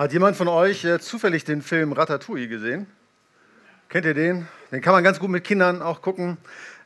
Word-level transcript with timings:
Hat 0.00 0.14
jemand 0.14 0.34
von 0.34 0.48
euch 0.48 0.82
äh, 0.86 0.98
zufällig 0.98 1.44
den 1.44 1.60
Film 1.60 1.92
Ratatouille 1.92 2.48
gesehen? 2.48 2.86
Kennt 3.90 4.06
ihr 4.06 4.14
den? 4.14 4.48
Den 4.72 4.80
kann 4.80 4.94
man 4.94 5.04
ganz 5.04 5.20
gut 5.20 5.28
mit 5.28 5.44
Kindern 5.44 5.82
auch 5.82 6.00
gucken. 6.00 6.38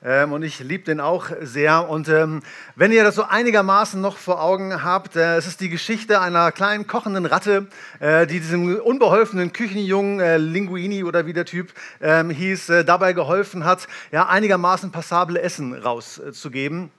Ähm, 0.02 0.32
und 0.32 0.42
ich 0.42 0.58
liebe 0.58 0.82
den 0.82 0.98
auch 0.98 1.26
sehr. 1.40 1.88
Und 1.88 2.08
ähm, 2.08 2.42
wenn 2.74 2.90
ihr 2.90 3.04
das 3.04 3.14
so 3.14 3.22
einigermaßen 3.22 4.00
noch 4.00 4.16
vor 4.16 4.42
Augen 4.42 4.82
habt, 4.82 5.14
äh, 5.14 5.36
es 5.36 5.46
ist 5.46 5.60
die 5.60 5.68
Geschichte 5.68 6.20
einer 6.20 6.50
kleinen 6.50 6.88
kochenden 6.88 7.24
Ratte, 7.24 7.68
äh, 8.00 8.26
die 8.26 8.40
diesem 8.40 8.80
unbeholfenen 8.80 9.52
Küchenjungen 9.52 10.18
äh, 10.18 10.36
Linguini 10.36 11.04
oder 11.04 11.24
wie 11.24 11.32
der 11.32 11.44
Typ 11.44 11.72
ähm, 12.00 12.30
hieß, 12.30 12.68
äh, 12.70 12.84
dabei 12.84 13.12
geholfen 13.12 13.64
hat, 13.64 13.86
ja, 14.10 14.26
einigermaßen 14.26 14.90
passable 14.90 15.40
Essen 15.40 15.72
rauszugeben. 15.72 16.90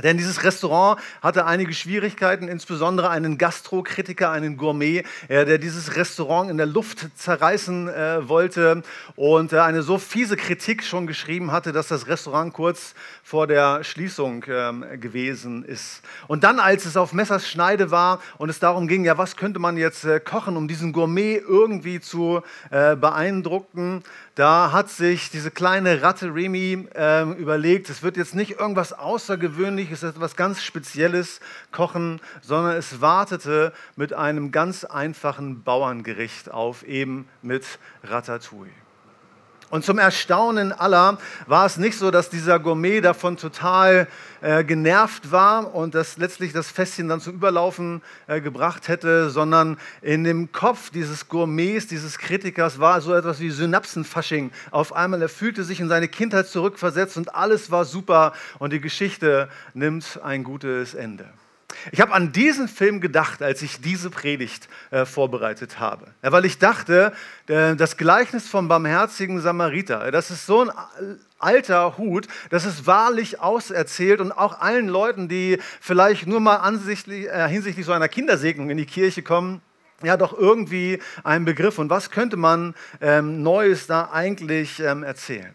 Denn 0.00 0.16
dieses 0.16 0.42
Restaurant 0.42 0.98
hatte 1.20 1.44
einige 1.44 1.74
Schwierigkeiten, 1.74 2.48
insbesondere 2.48 3.10
einen 3.10 3.36
Gastrokritiker, 3.36 4.30
einen 4.30 4.56
Gourmet, 4.56 5.04
äh, 5.28 5.44
der 5.44 5.58
dieses 5.58 5.96
Restaurant 5.96 6.50
in 6.50 6.56
der 6.56 6.64
Luft 6.64 7.10
zerreißen 7.14 7.88
äh, 7.88 8.26
wollte 8.26 8.84
und 9.16 9.52
äh, 9.52 9.58
eine 9.58 9.82
so 9.82 9.98
fiese 9.98 10.36
Kritik 10.36 10.82
schon 10.82 11.06
geschrieben 11.06 11.52
hatte, 11.52 11.72
dass 11.72 11.88
das 11.88 12.06
Restaurant 12.06 12.54
kurz 12.54 12.94
vor 13.22 13.46
der 13.46 13.84
Schließung 13.84 14.46
ähm, 14.48 14.82
gewesen 14.98 15.62
ist. 15.62 16.00
Und 16.26 16.42
dann, 16.42 16.58
als 16.58 16.86
es 16.86 16.96
auf 16.96 17.12
Messers 17.12 17.46
Schneide 17.46 17.90
war 17.90 18.22
und 18.38 18.48
es 18.48 18.58
darum 18.58 18.88
ging, 18.88 19.04
ja, 19.04 19.18
was 19.18 19.36
könnte 19.36 19.58
man 19.58 19.76
jetzt 19.76 20.06
kochen, 20.24 20.56
um 20.56 20.68
diesen 20.68 20.92
Gourmet 20.92 21.36
irgendwie 21.36 22.00
zu 22.00 22.42
beeindrucken, 22.70 24.02
da 24.34 24.72
hat 24.72 24.88
sich 24.88 25.30
diese 25.30 25.50
kleine 25.50 26.02
Ratte 26.02 26.34
Remy 26.34 26.88
äh, 26.94 27.22
überlegt, 27.32 27.90
es 27.90 28.02
wird 28.02 28.16
jetzt 28.16 28.34
nicht 28.34 28.52
irgendwas 28.52 28.92
Außergewöhnliches, 28.92 30.02
etwas 30.02 30.36
ganz 30.36 30.62
Spezielles 30.62 31.40
kochen, 31.70 32.20
sondern 32.40 32.76
es 32.76 33.00
wartete 33.00 33.72
mit 33.94 34.14
einem 34.14 34.50
ganz 34.50 34.84
einfachen 34.84 35.62
Bauerngericht 35.62 36.50
auf, 36.50 36.82
eben 36.82 37.28
mit 37.42 37.78
Ratatouille. 38.04 38.81
Und 39.72 39.86
zum 39.86 39.98
Erstaunen 39.98 40.70
aller 40.70 41.16
war 41.46 41.64
es 41.64 41.78
nicht 41.78 41.96
so, 41.96 42.10
dass 42.10 42.28
dieser 42.28 42.58
Gourmet 42.58 43.00
davon 43.00 43.38
total 43.38 44.06
äh, 44.42 44.64
genervt 44.64 45.32
war 45.32 45.74
und 45.74 45.94
dass 45.94 46.18
letztlich 46.18 46.52
das 46.52 46.70
Fässchen 46.70 47.08
dann 47.08 47.22
zum 47.22 47.32
Überlaufen 47.32 48.02
äh, 48.26 48.42
gebracht 48.42 48.88
hätte, 48.88 49.30
sondern 49.30 49.78
in 50.02 50.24
dem 50.24 50.52
Kopf 50.52 50.90
dieses 50.90 51.26
Gourmets, 51.26 51.86
dieses 51.86 52.18
Kritikers 52.18 52.80
war 52.80 53.00
so 53.00 53.14
etwas 53.14 53.40
wie 53.40 53.48
Synapsenfasching. 53.48 54.50
Auf 54.72 54.92
einmal 54.92 55.22
er 55.22 55.30
fühlte 55.30 55.64
sich 55.64 55.80
in 55.80 55.88
seine 55.88 56.08
Kindheit 56.08 56.48
zurückversetzt 56.48 57.16
und 57.16 57.34
alles 57.34 57.70
war 57.70 57.86
super 57.86 58.34
und 58.58 58.74
die 58.74 58.80
Geschichte 58.80 59.48
nimmt 59.72 60.20
ein 60.22 60.44
gutes 60.44 60.92
Ende. 60.92 61.24
Ich 61.90 62.00
habe 62.00 62.12
an 62.12 62.32
diesen 62.32 62.68
Film 62.68 63.00
gedacht, 63.00 63.42
als 63.42 63.62
ich 63.62 63.80
diese 63.80 64.10
Predigt 64.10 64.68
äh, 64.90 65.04
vorbereitet 65.04 65.80
habe. 65.80 66.06
Ja, 66.22 66.32
weil 66.32 66.44
ich 66.44 66.58
dachte, 66.58 67.12
äh, 67.46 67.74
das 67.76 67.96
Gleichnis 67.96 68.48
vom 68.48 68.68
barmherzigen 68.68 69.40
Samariter, 69.40 70.10
das 70.10 70.30
ist 70.30 70.46
so 70.46 70.62
ein 70.62 70.70
alter 71.38 71.98
Hut, 71.98 72.28
das 72.50 72.64
ist 72.64 72.86
wahrlich 72.86 73.40
auserzählt 73.40 74.20
und 74.20 74.32
auch 74.32 74.60
allen 74.60 74.88
Leuten, 74.88 75.28
die 75.28 75.58
vielleicht 75.80 76.26
nur 76.26 76.40
mal 76.40 76.56
äh, 76.64 77.48
hinsichtlich 77.48 77.86
so 77.86 77.92
einer 77.92 78.08
Kindersegnung 78.08 78.70
in 78.70 78.76
die 78.76 78.86
Kirche 78.86 79.22
kommen, 79.22 79.60
ja 80.02 80.16
doch 80.16 80.36
irgendwie 80.36 81.00
ein 81.24 81.44
Begriff. 81.44 81.78
Und 81.78 81.90
was 81.90 82.10
könnte 82.10 82.36
man 82.36 82.74
ähm, 83.00 83.42
Neues 83.42 83.86
da 83.86 84.10
eigentlich 84.12 84.80
ähm, 84.80 85.02
erzählen? 85.02 85.54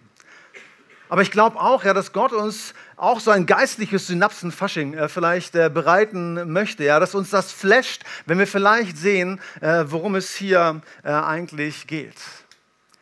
Aber 1.10 1.22
ich 1.22 1.32
glaube 1.32 1.60
auch, 1.60 1.84
ja, 1.84 1.94
dass 1.94 2.12
Gott 2.12 2.34
uns 2.34 2.74
auch 2.98 3.20
so 3.20 3.32
ein 3.32 3.46
geistliches 3.46 4.08
Synapsenfasching 4.08 4.94
äh, 4.94 5.08
vielleicht 5.10 5.56
äh, 5.56 5.70
bereiten 5.70 6.52
möchte, 6.52 6.84
ja, 6.84 7.00
dass 7.00 7.16
uns 7.16 7.30
das 7.30 7.52
flasht, 7.52 8.04
wenn 8.26 8.40
wir 8.40 8.48
vielleicht 8.48 8.98
sehen, 8.98 9.40
äh, 9.62 9.86
worum 9.88 10.16
es 10.16 10.36
hier 10.36 10.82
äh, 11.04 11.12
eigentlich 11.12 11.88
geht. 11.88 12.16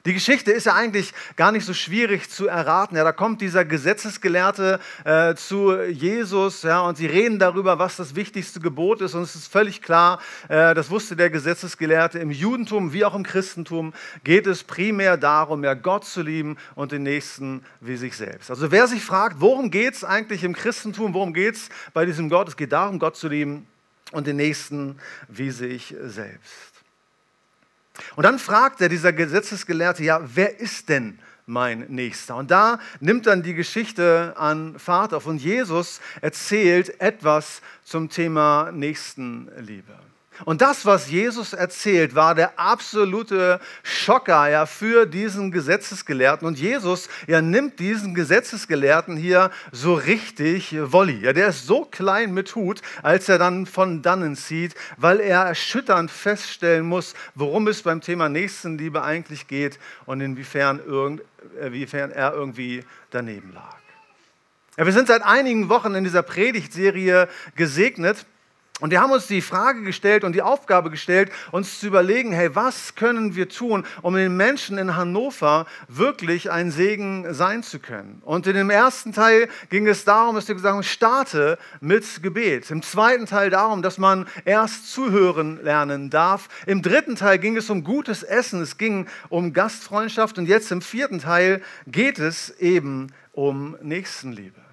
Die 0.06 0.14
Geschichte 0.14 0.52
ist 0.52 0.68
ja 0.68 0.76
eigentlich 0.76 1.14
gar 1.36 1.52
nicht 1.52 1.66
so 1.66 1.74
schwierig 1.74 2.30
zu 2.30 2.48
erraten. 2.48 2.96
Ja, 2.96 3.04
da 3.04 3.12
kommt 3.12 3.42
dieser 3.42 3.66
Gesetzesgelehrte 3.66 4.80
äh, 5.04 5.34
zu 5.34 5.76
Jesus 5.82 6.62
ja, 6.62 6.82
und 6.82 6.96
sie 6.96 7.08
reden 7.08 7.40
darüber, 7.40 7.80
was 7.80 7.96
das 7.96 8.14
wichtigste 8.14 8.60
Gebot 8.60 9.02
ist. 9.02 9.16
Und 9.16 9.24
es 9.24 9.34
ist 9.34 9.52
völlig 9.52 9.82
klar, 9.82 10.22
äh, 10.48 10.76
das 10.76 10.92
wusste 10.92 11.16
der 11.16 11.32
Gesetzesgelehrte, 11.32 12.20
im 12.20 12.30
Judentum 12.30 12.94
wie 12.94 13.04
auch 13.04 13.16
im 13.16 13.24
Christentum 13.24 13.94
geht 14.24 14.46
es 14.46 14.64
primär 14.64 15.18
darum, 15.18 15.64
ja, 15.64 15.74
Gott 15.74 16.06
zu 16.06 16.22
lieben 16.22 16.58
und 16.76 16.92
den 16.92 17.02
Nächsten 17.02 17.66
wie 17.82 17.98
sich 17.98 18.16
selbst. 18.16 18.52
Also 18.52 18.70
wer 18.70 18.88
sich 18.88 19.04
fragt, 19.04 19.38
worum 19.42 19.72
geht 19.72 19.96
es 19.96 20.04
eigentlich 20.04 20.44
im 20.44 20.54
Christentum, 20.54 21.16
worum 21.16 21.34
geht 21.34 21.56
es 21.56 21.70
bei 21.96 22.06
diesem 22.06 22.30
Gott? 22.30 22.48
Es 22.48 22.58
geht 22.58 22.74
darum, 22.74 23.00
Gott 23.00 23.16
zu 23.16 23.28
lieben 23.28 23.66
und 24.12 24.28
den 24.28 24.36
Nächsten 24.36 25.00
wie 25.30 25.50
sich 25.50 25.96
selbst. 26.00 26.75
Und 28.16 28.24
dann 28.24 28.40
fragt 28.40 28.82
er, 28.82 28.90
dieser 28.90 29.14
Gesetzesgelehrte, 29.14 30.04
ja, 30.04 30.22
wer 30.24 30.60
ist 30.60 30.90
denn 30.90 31.20
mein 31.46 31.86
Nächster? 31.90 32.36
Und 32.36 32.52
da 32.52 32.80
nimmt 33.00 33.28
dann 33.28 33.44
die 33.44 33.54
Geschichte 33.54 34.34
an 34.38 34.78
Fahrt 34.80 35.14
auf 35.14 35.26
und 35.26 35.38
Jesus 35.38 36.02
erzählt 36.22 37.00
etwas 37.00 37.62
zum 37.84 38.10
Thema 38.10 38.72
Nächstenliebe. 38.72 39.94
Und 40.44 40.62
das, 40.62 40.86
was 40.86 41.10
Jesus 41.10 41.54
erzählt, 41.54 42.14
war 42.14 42.36
der 42.36 42.60
absolute 42.60 43.62
Schocker 43.84 44.50
ja, 44.50 44.66
für 44.66 45.06
diesen 45.06 45.52
Gesetzesgelehrten. 45.52 46.46
Und 46.46 46.60
Jesus 46.60 47.08
ja, 47.28 47.42
nimmt 47.42 47.80
diesen 47.80 48.14
Gesetzesgelehrten 48.14 49.16
hier 49.16 49.52
so 49.72 49.94
richtig 49.94 50.76
Wolli. 50.92 51.22
Ja, 51.22 51.32
der 51.32 51.48
ist 51.48 51.66
so 51.66 51.86
klein 51.86 52.34
mit 52.34 52.54
Hut, 52.56 52.82
als 53.02 53.30
er 53.30 53.38
dann 53.38 53.66
von 53.66 54.02
dannen 54.02 54.36
zieht, 54.36 54.76
weil 54.98 55.22
er 55.22 55.44
erschütternd 55.44 56.12
feststellen 56.12 56.86
muss, 56.86 57.14
worum 57.34 57.68
es 57.68 57.84
beim 57.84 58.02
Thema 58.02 58.28
Nächstenliebe 58.28 59.04
eigentlich 59.04 59.48
geht 59.48 59.80
und 60.06 60.20
inwiefern, 60.20 60.82
irgend, 60.86 61.22
inwiefern 61.62 62.12
er 62.12 62.34
irgendwie 62.34 62.84
daneben 63.12 63.54
lag. 63.54 63.78
Ja, 64.78 64.86
wir 64.86 64.92
sind 64.92 65.08
seit 65.08 65.24
einigen 65.24 65.70
Wochen 65.70 65.96
in 65.96 66.04
dieser 66.04 66.24
Predigtserie 66.24 67.30
gesegnet 67.56 68.26
und 68.82 68.92
wir 68.92 69.00
haben 69.00 69.14
uns 69.14 69.28
die 69.28 69.42
Frage 69.42 69.84
gestellt 69.84 70.26
und 70.26 70.34
die 70.34 70.42
Aufgabe 70.42 70.90
gestellt, 70.90 71.32
uns 71.52 71.80
zu 71.80 71.88
überlegen, 71.88 72.34
hey, 72.34 72.56
was 72.56 72.96
können 72.96 73.34
wir 73.34 73.48
tun, 73.48 73.86
um 74.02 74.16
den 74.16 74.36
Menschen 74.36 74.78
in 74.78 74.98
Hannover 74.98 75.66
wirklich 75.88 76.52
ein 76.52 76.72
Segen 76.72 77.34
sein 77.34 77.64
zu 77.64 77.80
können? 77.80 78.22
Und 78.26 78.48
in 78.48 78.54
dem 78.54 78.70
ersten 78.70 79.14
Teil 79.14 79.48
ging 79.70 79.88
es 79.88 80.04
darum, 80.04 80.36
dass 80.36 80.50
wir 80.50 80.56
gesagt 80.56 80.74
haben, 80.74 80.84
starte 80.84 81.58
mit 81.80 82.22
Gebet. 82.22 82.70
Im 82.70 82.82
zweiten 82.82 83.28
Teil 83.28 83.50
darum, 83.50 83.82
dass 83.82 83.98
man 83.98 84.28
erst 84.44 84.92
zuhören 84.92 85.64
lernen 85.64 86.10
darf. 86.10 86.50
Im 86.66 86.82
dritten 86.82 87.16
Teil 87.16 87.40
ging 87.40 87.56
es 87.56 87.70
um 87.70 87.82
gutes 87.82 88.24
Essen, 88.24 88.62
es 88.62 88.78
ging 88.78 89.08
um 89.30 89.54
Gastfreundschaft 89.54 90.38
und 90.38 90.48
jetzt 90.48 90.70
im 90.74 90.82
vierten 90.82 91.20
Teil 91.20 91.62
geht 91.88 92.20
es 92.20 92.50
eben 92.60 93.08
um 93.32 93.78
Nächstenliebe. 93.82 94.66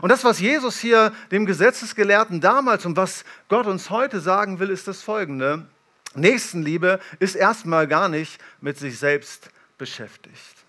Und 0.00 0.08
das, 0.08 0.24
was 0.24 0.40
Jesus 0.40 0.78
hier 0.78 1.12
dem 1.30 1.46
Gesetzesgelehrten 1.46 2.40
damals 2.40 2.86
und 2.86 2.96
was 2.96 3.24
Gott 3.48 3.66
uns 3.66 3.90
heute 3.90 4.20
sagen 4.20 4.58
will, 4.58 4.70
ist 4.70 4.88
das 4.88 5.02
folgende. 5.02 5.66
Nächstenliebe 6.14 7.00
ist 7.18 7.34
erstmal 7.34 7.86
gar 7.86 8.08
nicht 8.08 8.40
mit 8.60 8.78
sich 8.78 8.98
selbst 8.98 9.50
beschäftigt. 9.78 10.62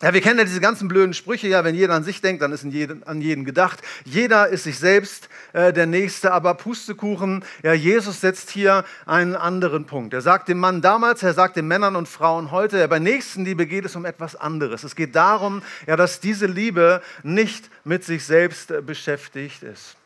Ja, 0.00 0.14
wir 0.14 0.20
kennen 0.20 0.38
ja 0.38 0.44
diese 0.44 0.60
ganzen 0.60 0.86
blöden 0.86 1.12
Sprüche, 1.12 1.48
ja, 1.48 1.64
wenn 1.64 1.74
jeder 1.74 1.94
an 1.94 2.04
sich 2.04 2.20
denkt, 2.20 2.40
dann 2.40 2.52
ist 2.52 2.64
an 2.64 3.20
jeden 3.20 3.44
gedacht. 3.44 3.80
Jeder 4.04 4.48
ist 4.48 4.62
sich 4.62 4.78
selbst 4.78 5.28
äh, 5.58 5.72
der 5.72 5.86
Nächste, 5.86 6.32
aber 6.32 6.54
Pustekuchen, 6.54 7.44
ja, 7.64 7.72
Jesus 7.72 8.20
setzt 8.20 8.50
hier 8.50 8.84
einen 9.06 9.34
anderen 9.34 9.86
Punkt. 9.86 10.14
Er 10.14 10.20
sagt 10.20 10.48
dem 10.48 10.58
Mann 10.58 10.82
damals, 10.82 11.22
er 11.24 11.34
sagt 11.34 11.56
den 11.56 11.66
Männern 11.66 11.96
und 11.96 12.08
Frauen 12.08 12.52
heute, 12.52 12.78
ja, 12.78 12.86
bei 12.86 13.00
Nächstenliebe 13.00 13.66
geht 13.66 13.84
es 13.84 13.96
um 13.96 14.04
etwas 14.04 14.36
anderes. 14.36 14.84
Es 14.84 14.94
geht 14.94 15.16
darum, 15.16 15.62
ja, 15.88 15.96
dass 15.96 16.20
diese 16.20 16.46
Liebe 16.46 17.02
nicht 17.24 17.70
mit 17.82 18.04
sich 18.04 18.24
selbst 18.24 18.72
beschäftigt 18.86 19.64
ist. 19.64 19.97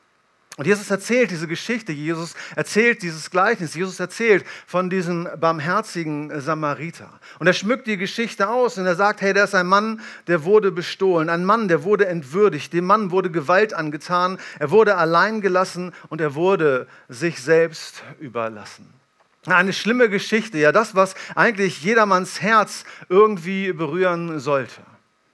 Und 0.59 0.67
Jesus 0.67 0.91
erzählt 0.91 1.31
diese 1.31 1.49
Geschichte, 1.49 1.93
Jesus 1.93 2.35
erzählt 2.57 3.03
dieses 3.03 3.31
Gleichnis, 3.31 3.75
Jesus 3.75 3.99
erzählt 3.99 4.45
von 4.67 4.91
diesem 4.91 5.27
barmherzigen 5.41 6.43
Samariter. 6.43 7.09
Und 7.39 7.47
er 7.47 7.55
schmückt 7.55 7.87
die 7.87 7.97
Geschichte 7.97 8.51
aus 8.51 8.77
und 8.77 8.85
er 8.85 8.95
sagt, 8.95 9.23
hey, 9.23 9.33
da 9.33 9.45
ist 9.45 9.55
ein 9.55 9.67
Mann, 9.67 10.03
der 10.27 10.45
wurde 10.45 10.71
bestohlen, 10.71 11.31
ein 11.31 11.47
Mann, 11.47 11.69
der 11.69 11.85
wurde 11.85 12.07
entwürdigt, 12.07 12.75
dem 12.75 12.85
Mann 12.85 13.11
wurde 13.11 13.31
Gewalt 13.31 13.73
angetan, 13.73 14.39
er 14.59 14.71
wurde 14.71 14.97
allein 14.97 15.41
gelassen 15.41 15.93
und 16.11 16.21
er 16.21 16.35
wurde 16.35 16.87
sich 17.09 17.41
selbst 17.41 18.03
überlassen. 18.21 18.93
Eine 19.47 19.73
schlimme 19.73 20.11
Geschichte, 20.11 20.59
ja, 20.59 20.71
das, 20.71 20.95
was 20.95 21.15
eigentlich 21.35 21.83
jedermanns 21.83 22.43
Herz 22.43 22.85
irgendwie 23.09 23.73
berühren 23.73 24.39
sollte. 24.39 24.83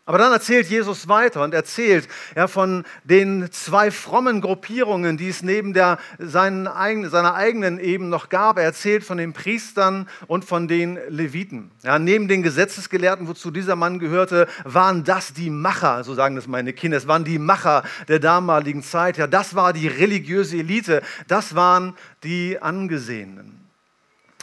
Aber 0.08 0.16
dann 0.16 0.32
erzählt 0.32 0.68
Jesus 0.68 1.06
weiter 1.08 1.42
und 1.42 1.52
erzählt 1.52 2.08
ja, 2.34 2.48
von 2.48 2.84
den 3.04 3.52
zwei 3.52 3.90
frommen 3.90 4.40
Gruppierungen, 4.40 5.18
die 5.18 5.28
es 5.28 5.42
neben 5.42 5.74
der, 5.74 5.98
seinen, 6.18 6.64
seiner 7.10 7.34
eigenen 7.34 7.78
eben 7.78 8.08
noch 8.08 8.30
gab. 8.30 8.56
Er 8.56 8.64
erzählt 8.64 9.04
von 9.04 9.18
den 9.18 9.34
Priestern 9.34 10.08
und 10.26 10.46
von 10.46 10.66
den 10.66 10.98
Leviten. 11.10 11.70
Ja, 11.82 11.98
neben 11.98 12.26
den 12.26 12.42
Gesetzesgelehrten, 12.42 13.28
wozu 13.28 13.50
dieser 13.50 13.76
Mann 13.76 13.98
gehörte, 13.98 14.48
waren 14.64 15.04
das 15.04 15.34
die 15.34 15.50
Macher, 15.50 16.02
so 16.04 16.14
sagen 16.14 16.36
das 16.36 16.46
meine 16.46 16.72
Kinder. 16.72 16.96
Es 16.96 17.06
waren 17.06 17.24
die 17.24 17.38
Macher 17.38 17.82
der 18.08 18.18
damaligen 18.18 18.82
Zeit. 18.82 19.18
Ja, 19.18 19.26
das 19.26 19.56
war 19.56 19.74
die 19.74 19.88
religiöse 19.88 20.56
Elite. 20.56 21.02
Das 21.26 21.54
waren 21.54 21.92
die 22.24 22.56
Angesehenen. 22.62 23.67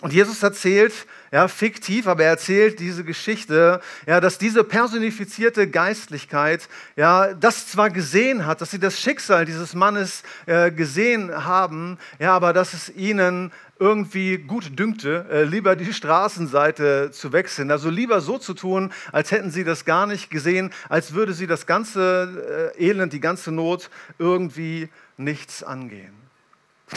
Und 0.02 0.12
Jesus 0.12 0.44
erzählt, 0.44 0.94
ja, 1.32 1.48
fiktiv, 1.48 2.08
aber 2.08 2.24
er 2.24 2.32
erzählt 2.32 2.80
diese 2.80 3.06
Geschichte, 3.06 3.80
ja, 4.06 4.20
dass 4.20 4.38
diese 4.38 4.66
personifizierte 4.66 5.70
Geistlichkeit, 5.70 6.68
ja, 6.98 7.34
das 7.34 7.68
zwar 7.68 7.90
gesehen 7.90 8.46
hat, 8.46 8.60
dass 8.60 8.72
sie 8.72 8.80
das 8.80 9.00
Schicksal 9.00 9.46
dieses 9.46 9.74
Mannes 9.74 10.24
äh, 10.48 10.70
gesehen 10.70 11.46
haben, 11.46 11.98
ja, 12.20 12.36
aber 12.36 12.52
dass 12.52 12.74
es 12.74 12.94
ihnen 12.94 13.54
irgendwie 13.80 14.38
gut 14.38 14.78
dünkte, 14.78 15.26
äh, 15.32 15.44
lieber 15.44 15.78
die 15.78 15.94
Straßenseite 15.94 17.12
zu 17.12 17.32
wechseln. 17.32 17.72
Also 17.72 17.90
lieber 17.90 18.20
so 18.20 18.38
zu 18.38 18.54
tun, 18.54 18.92
als 19.14 19.32
hätten 19.32 19.50
sie 19.50 19.64
das 19.64 19.86
gar 19.86 20.08
nicht 20.08 20.30
gesehen, 20.30 20.72
als 20.90 21.14
würde 21.14 21.34
sie 21.34 21.48
das 21.48 21.66
ganze 21.66 22.74
äh, 22.78 22.90
Elend, 22.90 23.14
die 23.14 23.22
ganze 23.22 23.52
Not 23.52 23.90
irgendwie 24.20 24.90
nichts 25.16 25.64
angehen. 25.64 26.25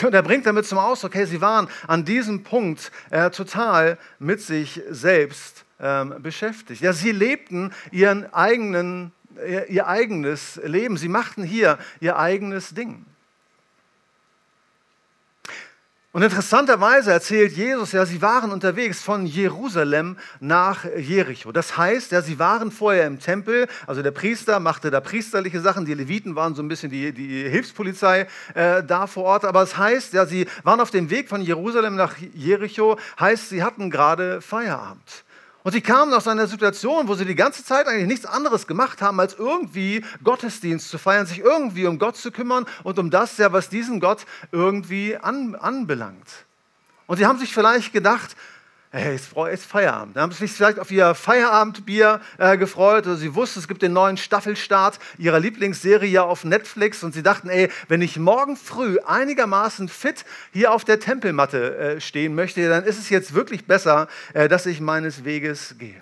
Und 0.03 0.13
er 0.13 0.23
bringt 0.23 0.45
damit 0.45 0.65
zum 0.65 0.77
Ausdruck, 0.77 1.15
hey, 1.15 1.25
sie 1.25 1.41
waren 1.41 1.67
an 1.87 2.05
diesem 2.05 2.43
Punkt 2.43 2.91
äh, 3.09 3.29
total 3.29 3.97
mit 4.19 4.41
sich 4.41 4.81
selbst 4.89 5.65
ähm, 5.79 6.15
beschäftigt. 6.21 6.81
Ja, 6.81 6.93
sie 6.93 7.11
lebten 7.11 7.73
ihren 7.91 8.31
eigenen, 8.33 9.11
ihr, 9.35 9.67
ihr 9.69 9.87
eigenes 9.87 10.59
Leben. 10.63 10.97
Sie 10.97 11.09
machten 11.09 11.43
hier 11.43 11.77
ihr 11.99 12.17
eigenes 12.17 12.69
Ding. 12.69 13.05
Und 16.11 16.23
interessanterweise 16.23 17.11
erzählt 17.11 17.53
Jesus 17.53 17.91
ja, 17.91 18.03
sie 18.03 18.19
waren 18.19 18.51
unterwegs 18.51 19.03
von 19.03 19.27
Jerusalem 19.27 20.17
nach 20.39 20.83
Jericho. 20.97 21.51
Das 21.51 21.77
heißt, 21.77 22.11
ja, 22.11 22.23
sie 22.23 22.39
waren 22.39 22.71
vorher 22.71 23.05
im 23.05 23.19
Tempel, 23.19 23.67
also 23.85 24.01
der 24.01 24.09
Priester 24.09 24.59
machte 24.59 24.89
da 24.89 25.01
priesterliche 25.01 25.61
Sachen, 25.61 25.85
die 25.85 25.93
Leviten 25.93 26.35
waren 26.35 26.55
so 26.55 26.63
ein 26.63 26.67
bisschen 26.67 26.89
die, 26.89 27.11
die 27.11 27.47
Hilfspolizei 27.47 28.25
äh, 28.55 28.81
da 28.83 29.05
vor 29.05 29.25
Ort. 29.25 29.45
Aber 29.45 29.61
es 29.61 29.69
das 29.69 29.77
heißt, 29.77 30.13
ja, 30.13 30.25
sie 30.25 30.47
waren 30.63 30.79
auf 30.79 30.89
dem 30.89 31.11
Weg 31.11 31.29
von 31.29 31.43
Jerusalem 31.43 31.95
nach 31.95 32.15
Jericho, 32.33 32.97
heißt, 33.19 33.49
sie 33.49 33.61
hatten 33.61 33.91
gerade 33.91 34.41
Feierabend. 34.41 35.25
Und 35.63 35.73
sie 35.73 35.81
kamen 35.81 36.13
aus 36.13 36.27
einer 36.27 36.47
Situation, 36.47 37.07
wo 37.07 37.15
sie 37.15 37.25
die 37.25 37.35
ganze 37.35 37.65
Zeit 37.65 37.87
eigentlich 37.87 38.07
nichts 38.07 38.25
anderes 38.25 38.65
gemacht 38.65 39.01
haben, 39.01 39.19
als 39.19 39.35
irgendwie 39.37 40.05
Gottesdienst 40.23 40.89
zu 40.89 40.97
feiern, 40.97 41.25
sich 41.25 41.39
irgendwie 41.39 41.85
um 41.85 41.99
Gott 41.99 42.15
zu 42.15 42.31
kümmern 42.31 42.65
und 42.83 42.97
um 42.97 43.09
das, 43.09 43.37
ja, 43.37 43.51
was 43.51 43.67
diesen 43.67 43.99
Gott 43.99 44.25
irgendwie 44.51 45.17
an, 45.17 45.55
anbelangt. 45.55 46.27
Und 47.07 47.17
sie 47.17 47.25
haben 47.25 47.39
sich 47.39 47.53
vielleicht 47.53 47.91
gedacht, 47.91 48.37
hey, 48.91 49.15
es 49.15 49.27
ist 49.53 49.65
Feierabend. 49.65 50.15
Da 50.15 50.21
haben 50.21 50.31
sie 50.31 50.39
sich 50.39 50.51
vielleicht 50.51 50.79
auf 50.79 50.89
ihr 50.89 51.13
Feierabendbier 51.13 52.21
äh, 52.37 52.57
gefreut. 52.57 53.05
Oder 53.05 53.17
sie 53.17 53.35
wussten, 53.35 53.59
es 53.59 53.67
gibt 53.67 53.81
den 53.81 53.93
neuen 53.93 54.17
Staffelstart 54.17 54.99
ihrer 55.17 55.39
Lieblingsserie 55.39 56.23
auf 56.23 56.43
Netflix. 56.43 57.03
Und 57.03 57.13
sie 57.13 57.21
dachten, 57.21 57.49
ey, 57.49 57.69
wenn 57.87 58.01
ich 58.01 58.17
morgen 58.17 58.57
früh 58.57 58.97
einigermaßen 59.05 59.89
fit 59.89 60.25
hier 60.51 60.71
auf 60.71 60.85
der 60.85 60.99
Tempelmatte 60.99 61.77
äh, 61.77 62.01
stehen 62.01 62.33
möchte, 62.33 62.67
dann 62.67 62.83
ist 62.83 62.97
es 62.97 63.09
jetzt 63.09 63.33
wirklich 63.33 63.65
besser, 63.65 64.07
äh, 64.33 64.47
dass 64.47 64.65
ich 64.65 64.81
meines 64.81 65.23
Weges 65.23 65.75
gehe. 65.77 66.01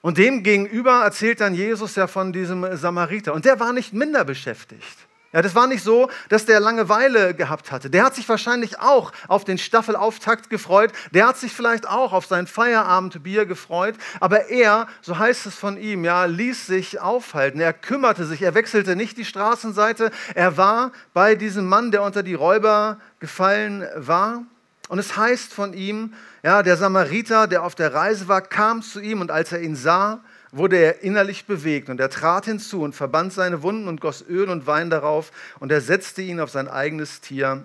Und 0.00 0.18
dem 0.18 0.42
gegenüber 0.42 1.02
erzählt 1.02 1.40
dann 1.40 1.54
Jesus 1.54 1.94
ja 1.96 2.06
von 2.06 2.32
diesem 2.32 2.76
Samariter. 2.76 3.34
Und 3.34 3.44
der 3.44 3.58
war 3.58 3.72
nicht 3.72 3.92
minder 3.92 4.24
beschäftigt. 4.24 5.06
Ja, 5.32 5.40
das 5.40 5.54
war 5.54 5.66
nicht 5.66 5.82
so, 5.82 6.10
dass 6.28 6.44
der 6.44 6.60
Langeweile 6.60 7.34
gehabt 7.34 7.72
hatte. 7.72 7.88
Der 7.88 8.04
hat 8.04 8.14
sich 8.14 8.28
wahrscheinlich 8.28 8.80
auch 8.80 9.12
auf 9.28 9.44
den 9.44 9.56
Staffelauftakt 9.56 10.50
gefreut. 10.50 10.92
Der 11.12 11.26
hat 11.26 11.38
sich 11.38 11.54
vielleicht 11.54 11.88
auch 11.88 12.12
auf 12.12 12.26
sein 12.26 12.46
Feierabendbier 12.46 13.46
gefreut. 13.46 13.94
Aber 14.20 14.50
er, 14.50 14.88
so 15.00 15.18
heißt 15.18 15.46
es 15.46 15.54
von 15.54 15.78
ihm, 15.78 16.04
ja, 16.04 16.26
ließ 16.26 16.66
sich 16.66 17.00
aufhalten. 17.00 17.60
Er 17.60 17.72
kümmerte 17.72 18.26
sich. 18.26 18.42
Er 18.42 18.54
wechselte 18.54 18.94
nicht 18.94 19.16
die 19.16 19.24
Straßenseite. 19.24 20.10
Er 20.34 20.58
war 20.58 20.92
bei 21.14 21.34
diesem 21.34 21.66
Mann, 21.66 21.92
der 21.92 22.02
unter 22.02 22.22
die 22.22 22.34
Räuber 22.34 22.98
gefallen 23.18 23.86
war. 23.96 24.42
Und 24.90 24.98
es 24.98 25.16
heißt 25.16 25.54
von 25.54 25.72
ihm, 25.72 26.12
ja, 26.42 26.62
der 26.62 26.76
Samariter, 26.76 27.46
der 27.46 27.62
auf 27.62 27.74
der 27.74 27.94
Reise 27.94 28.28
war, 28.28 28.42
kam 28.42 28.82
zu 28.82 29.00
ihm 29.00 29.22
und 29.22 29.30
als 29.30 29.50
er 29.50 29.62
ihn 29.62 29.76
sah, 29.76 30.20
wurde 30.52 30.76
er 30.76 31.02
innerlich 31.02 31.46
bewegt 31.46 31.88
und 31.88 31.98
er 31.98 32.10
trat 32.10 32.44
hinzu 32.44 32.82
und 32.82 32.94
verband 32.94 33.32
seine 33.32 33.62
Wunden 33.62 33.88
und 33.88 34.00
goss 34.00 34.22
Öl 34.28 34.50
und 34.50 34.66
Wein 34.66 34.90
darauf 34.90 35.32
und 35.58 35.72
er 35.72 35.80
setzte 35.80 36.20
ihn 36.20 36.40
auf 36.40 36.50
sein 36.50 36.68
eigenes 36.68 37.22
Tier 37.22 37.64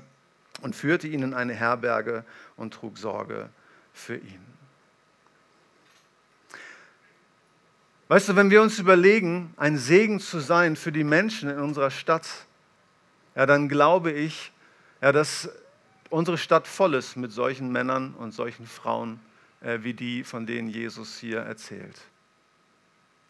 und 0.61 0.75
führte 0.75 1.07
ihn 1.07 1.21
in 1.21 1.33
eine 1.33 1.53
Herberge 1.53 2.23
und 2.55 2.73
trug 2.73 2.97
Sorge 2.97 3.49
für 3.93 4.15
ihn. 4.15 4.39
Weißt 8.07 8.29
du, 8.29 8.35
wenn 8.37 8.49
wir 8.49 8.61
uns 8.61 8.79
überlegen, 8.79 9.53
ein 9.57 9.77
Segen 9.77 10.21
zu 10.21 10.39
sein 10.39 10.77
für 10.77 10.93
die 10.93 11.03
Menschen 11.03 11.49
in 11.49 11.59
unserer 11.59 11.91
Stadt, 11.91 12.25
ja, 13.35 13.45
dann 13.45 13.67
glaube 13.67 14.11
ich, 14.11 14.53
ja, 15.01 15.11
dass 15.11 15.49
unsere 16.09 16.37
Stadt 16.37 16.67
voll 16.67 16.93
ist 16.93 17.17
mit 17.17 17.33
solchen 17.33 17.69
Männern 17.69 18.13
und 18.13 18.31
solchen 18.31 18.65
Frauen, 18.65 19.19
äh, 19.59 19.79
wie 19.81 19.93
die, 19.93 20.23
von 20.23 20.45
denen 20.45 20.69
Jesus 20.69 21.17
hier 21.19 21.39
erzählt. 21.39 21.99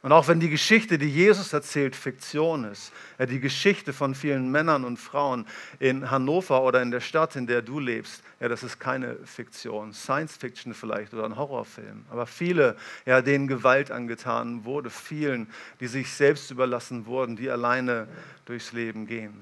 Und 0.03 0.11
auch 0.11 0.27
wenn 0.27 0.39
die 0.39 0.49
Geschichte, 0.49 0.99
die 0.99 1.09
Jesus 1.09 1.51
erzählt, 1.53 1.95
Fiktion 1.95 2.65
ist, 2.65 2.93
die 3.19 3.39
Geschichte 3.39 3.93
von 3.93 4.13
vielen 4.13 4.51
Männern 4.51 4.85
und 4.85 4.97
Frauen 4.97 5.45
in 5.79 6.11
Hannover 6.11 6.61
oder 6.61 6.83
in 6.83 6.91
der 6.91 6.99
Stadt, 7.01 7.35
in 7.35 7.47
der 7.47 7.63
du 7.63 7.79
lebst, 7.79 8.21
ja, 8.39 8.47
das 8.47 8.61
ist 8.61 8.79
keine 8.79 9.15
Fiktion, 9.25 9.93
Science 9.93 10.37
Fiction 10.37 10.75
vielleicht 10.75 11.15
oder 11.15 11.25
ein 11.25 11.35
Horrorfilm. 11.35 12.05
Aber 12.11 12.27
viele, 12.27 12.77
ja, 13.07 13.23
denen 13.23 13.47
Gewalt 13.47 13.89
angetan 13.89 14.65
wurde, 14.65 14.91
vielen, 14.91 15.47
die 15.79 15.87
sich 15.87 16.11
selbst 16.13 16.51
überlassen 16.51 17.07
wurden, 17.07 17.35
die 17.35 17.49
alleine 17.49 18.07
durchs 18.45 18.73
Leben 18.73 19.07
gehen. 19.07 19.33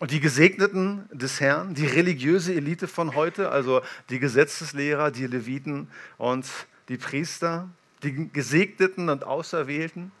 Und 0.00 0.10
die 0.10 0.20
Gesegneten 0.20 1.08
des 1.10 1.40
Herrn, 1.40 1.74
die 1.74 1.86
religiöse 1.86 2.54
Elite 2.54 2.86
von 2.86 3.16
heute, 3.16 3.50
also 3.50 3.80
die 4.10 4.20
Gesetzeslehrer, 4.20 5.10
die 5.10 5.26
Leviten 5.26 5.88
und 6.18 6.46
die 6.88 6.98
Priester, 6.98 7.68
die 8.02 8.32
Gesegneten 8.32 9.08
und 9.08 9.24
Auserwählten, 9.24 10.12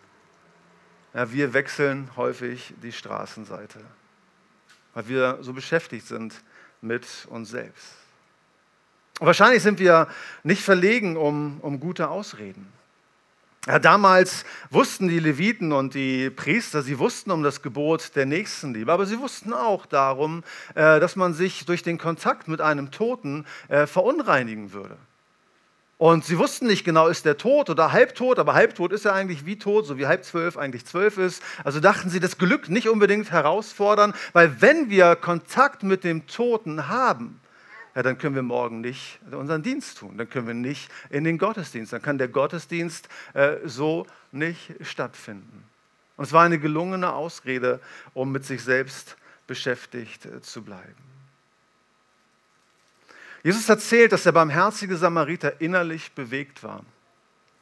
ja, 1.14 1.32
wir 1.32 1.52
wechseln 1.54 2.10
häufig 2.16 2.74
die 2.82 2.92
Straßenseite, 2.92 3.80
weil 4.94 5.08
wir 5.08 5.38
so 5.40 5.52
beschäftigt 5.52 6.06
sind 6.06 6.42
mit 6.80 7.06
uns 7.30 7.50
selbst. 7.50 7.94
Und 9.18 9.26
wahrscheinlich 9.26 9.62
sind 9.62 9.78
wir 9.78 10.08
nicht 10.44 10.62
verlegen 10.62 11.16
um, 11.16 11.58
um 11.60 11.80
gute 11.80 12.08
Ausreden. 12.08 12.72
Ja, 13.66 13.78
damals 13.78 14.44
wussten 14.70 15.08
die 15.08 15.18
Leviten 15.18 15.72
und 15.72 15.92
die 15.94 16.30
Priester, 16.30 16.82
sie 16.82 16.98
wussten 16.98 17.30
um 17.32 17.42
das 17.42 17.60
Gebot 17.60 18.14
der 18.14 18.24
Nächstenliebe, 18.24 18.90
aber 18.90 19.04
sie 19.04 19.18
wussten 19.18 19.52
auch 19.52 19.84
darum, 19.84 20.44
äh, 20.74 21.00
dass 21.00 21.16
man 21.16 21.34
sich 21.34 21.66
durch 21.66 21.82
den 21.82 21.98
Kontakt 21.98 22.48
mit 22.48 22.60
einem 22.60 22.90
Toten 22.90 23.44
äh, 23.68 23.86
verunreinigen 23.86 24.72
würde. 24.72 24.96
Und 25.98 26.24
sie 26.24 26.38
wussten 26.38 26.68
nicht 26.68 26.84
genau, 26.84 27.08
ist 27.08 27.24
der 27.24 27.36
tot 27.36 27.70
oder 27.70 27.90
halbtot, 27.90 28.38
aber 28.38 28.54
halbtot 28.54 28.92
ist 28.92 29.04
er 29.04 29.14
eigentlich 29.14 29.46
wie 29.46 29.58
tot, 29.58 29.84
so 29.84 29.98
wie 29.98 30.06
halb 30.06 30.24
zwölf 30.24 30.56
eigentlich 30.56 30.86
zwölf 30.86 31.18
ist. 31.18 31.42
Also 31.64 31.80
dachten 31.80 32.08
sie, 32.08 32.20
das 32.20 32.38
Glück 32.38 32.68
nicht 32.68 32.88
unbedingt 32.88 33.32
herausfordern, 33.32 34.14
weil 34.32 34.60
wenn 34.60 34.90
wir 34.90 35.16
Kontakt 35.16 35.82
mit 35.82 36.04
dem 36.04 36.28
Toten 36.28 36.86
haben, 36.86 37.40
ja, 37.96 38.04
dann 38.04 38.16
können 38.16 38.36
wir 38.36 38.42
morgen 38.42 38.80
nicht 38.80 39.18
unseren 39.32 39.64
Dienst 39.64 39.98
tun, 39.98 40.16
dann 40.16 40.30
können 40.30 40.46
wir 40.46 40.54
nicht 40.54 40.88
in 41.10 41.24
den 41.24 41.36
Gottesdienst, 41.36 41.92
dann 41.92 42.00
kann 42.00 42.16
der 42.16 42.28
Gottesdienst 42.28 43.08
äh, 43.34 43.56
so 43.64 44.06
nicht 44.30 44.74
stattfinden. 44.82 45.64
Und 46.16 46.26
es 46.26 46.32
war 46.32 46.44
eine 46.44 46.60
gelungene 46.60 47.12
Ausrede, 47.12 47.80
um 48.14 48.30
mit 48.30 48.44
sich 48.44 48.62
selbst 48.62 49.16
beschäftigt 49.48 50.26
äh, 50.26 50.40
zu 50.42 50.62
bleiben. 50.62 50.94
Jesus 53.42 53.68
erzählt, 53.68 54.12
dass 54.12 54.24
der 54.24 54.32
barmherzige 54.32 54.96
Samariter 54.96 55.60
innerlich 55.60 56.12
bewegt 56.12 56.62
war. 56.62 56.84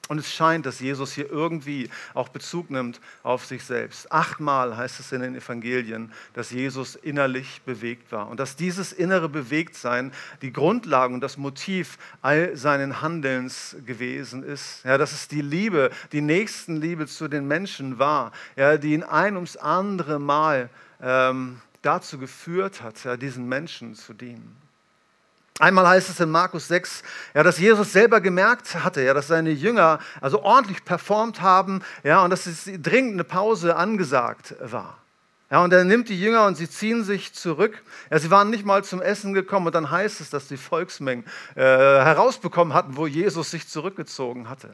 Und 0.08 0.18
es 0.18 0.32
scheint, 0.32 0.66
dass 0.66 0.78
Jesus 0.78 1.12
hier 1.12 1.28
irgendwie 1.30 1.90
auch 2.14 2.28
Bezug 2.28 2.70
nimmt 2.70 3.00
auf 3.24 3.44
sich 3.44 3.64
selbst. 3.64 4.12
Achtmal 4.12 4.76
heißt 4.76 5.00
es 5.00 5.10
in 5.10 5.20
den 5.20 5.34
Evangelien, 5.34 6.12
dass 6.32 6.52
Jesus 6.52 6.94
innerlich 6.94 7.60
bewegt 7.62 8.12
war 8.12 8.28
und 8.28 8.38
dass 8.38 8.54
dieses 8.54 8.92
innere 8.92 9.28
Bewegtsein 9.28 10.12
die 10.42 10.52
Grundlage 10.52 11.12
und 11.12 11.22
das 11.22 11.36
Motiv 11.36 11.98
all 12.22 12.56
seinen 12.56 13.00
Handelns 13.00 13.76
gewesen 13.84 14.44
ist. 14.44 14.84
Ja, 14.84 14.96
dass 14.96 15.12
es 15.12 15.26
die 15.26 15.42
Liebe, 15.42 15.90
die 16.12 16.20
Nächstenliebe 16.20 17.08
zu 17.08 17.26
den 17.26 17.48
Menschen 17.48 17.98
war, 17.98 18.30
ja, 18.54 18.76
die 18.76 18.92
ihn 18.92 19.02
ein 19.02 19.34
ums 19.34 19.56
andere 19.56 20.20
Mal 20.20 20.70
ähm, 21.02 21.60
dazu 21.82 22.18
geführt 22.18 22.80
hat, 22.80 23.02
ja, 23.02 23.16
diesen 23.16 23.48
Menschen 23.48 23.96
zu 23.96 24.14
dienen. 24.14 24.65
Einmal 25.58 25.88
heißt 25.88 26.10
es 26.10 26.20
in 26.20 26.30
Markus 26.30 26.68
6, 26.68 27.02
ja, 27.34 27.42
dass 27.42 27.58
Jesus 27.58 27.92
selber 27.92 28.20
gemerkt 28.20 28.74
hatte, 28.74 29.02
ja, 29.02 29.14
dass 29.14 29.28
seine 29.28 29.50
Jünger 29.50 30.00
also 30.20 30.42
ordentlich 30.42 30.84
performt 30.84 31.40
haben 31.40 31.82
ja, 32.02 32.22
und 32.22 32.30
dass 32.30 32.46
es 32.46 32.64
dringend 32.64 33.14
eine 33.14 33.24
Pause 33.24 33.76
angesagt 33.76 34.54
war. 34.60 34.98
Ja, 35.50 35.62
und 35.62 35.72
er 35.72 35.84
nimmt 35.84 36.08
die 36.08 36.20
Jünger 36.20 36.46
und 36.46 36.56
sie 36.56 36.68
ziehen 36.68 37.04
sich 37.04 37.32
zurück. 37.32 37.82
Ja, 38.10 38.18
sie 38.18 38.30
waren 38.30 38.50
nicht 38.50 38.66
mal 38.66 38.84
zum 38.84 39.00
Essen 39.00 39.32
gekommen 39.32 39.66
und 39.66 39.74
dann 39.74 39.90
heißt 39.90 40.20
es, 40.20 40.28
dass 40.28 40.48
die 40.48 40.56
Volksmengen 40.56 41.24
äh, 41.54 41.62
herausbekommen 41.62 42.74
hatten, 42.74 42.96
wo 42.96 43.06
Jesus 43.06 43.50
sich 43.52 43.68
zurückgezogen 43.68 44.48
hatte. 44.48 44.68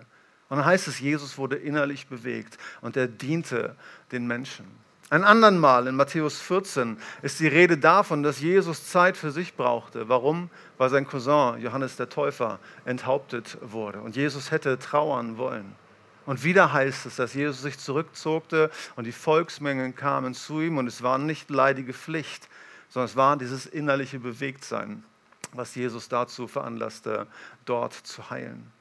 Und 0.48 0.58
dann 0.58 0.64
heißt 0.64 0.88
es, 0.88 0.98
Jesus 0.98 1.38
wurde 1.38 1.56
innerlich 1.56 2.08
bewegt 2.08 2.58
und 2.80 2.96
er 2.96 3.06
diente 3.06 3.76
den 4.10 4.26
Menschen. 4.26 4.64
Ein 5.12 5.24
andern 5.24 5.58
Mal 5.58 5.88
in 5.88 5.96
Matthäus 5.96 6.40
14 6.40 6.96
ist 7.20 7.38
die 7.38 7.46
Rede 7.46 7.76
davon, 7.76 8.22
dass 8.22 8.40
Jesus 8.40 8.88
Zeit 8.88 9.18
für 9.18 9.30
sich 9.30 9.54
brauchte. 9.56 10.08
Warum? 10.08 10.48
Weil 10.78 10.88
sein 10.88 11.06
Cousin 11.06 11.60
Johannes 11.60 11.96
der 11.96 12.08
Täufer 12.08 12.58
enthauptet 12.86 13.58
wurde 13.60 14.00
und 14.00 14.16
Jesus 14.16 14.50
hätte 14.50 14.78
trauern 14.78 15.36
wollen. 15.36 15.76
Und 16.24 16.44
wieder 16.44 16.72
heißt 16.72 17.04
es, 17.04 17.16
dass 17.16 17.34
Jesus 17.34 17.60
sich 17.60 17.78
zurückzogte 17.78 18.70
und 18.96 19.04
die 19.04 19.12
Volksmengen 19.12 19.94
kamen 19.94 20.32
zu 20.32 20.62
ihm 20.62 20.78
und 20.78 20.86
es 20.86 21.02
war 21.02 21.18
nicht 21.18 21.50
leidige 21.50 21.92
Pflicht, 21.92 22.48
sondern 22.88 23.10
es 23.10 23.14
war 23.14 23.36
dieses 23.36 23.66
innerliche 23.66 24.18
Bewegtsein, 24.18 25.04
was 25.52 25.74
Jesus 25.74 26.08
dazu 26.08 26.48
veranlasste, 26.48 27.26
dort 27.66 27.92
zu 27.92 28.30
heilen. 28.30 28.72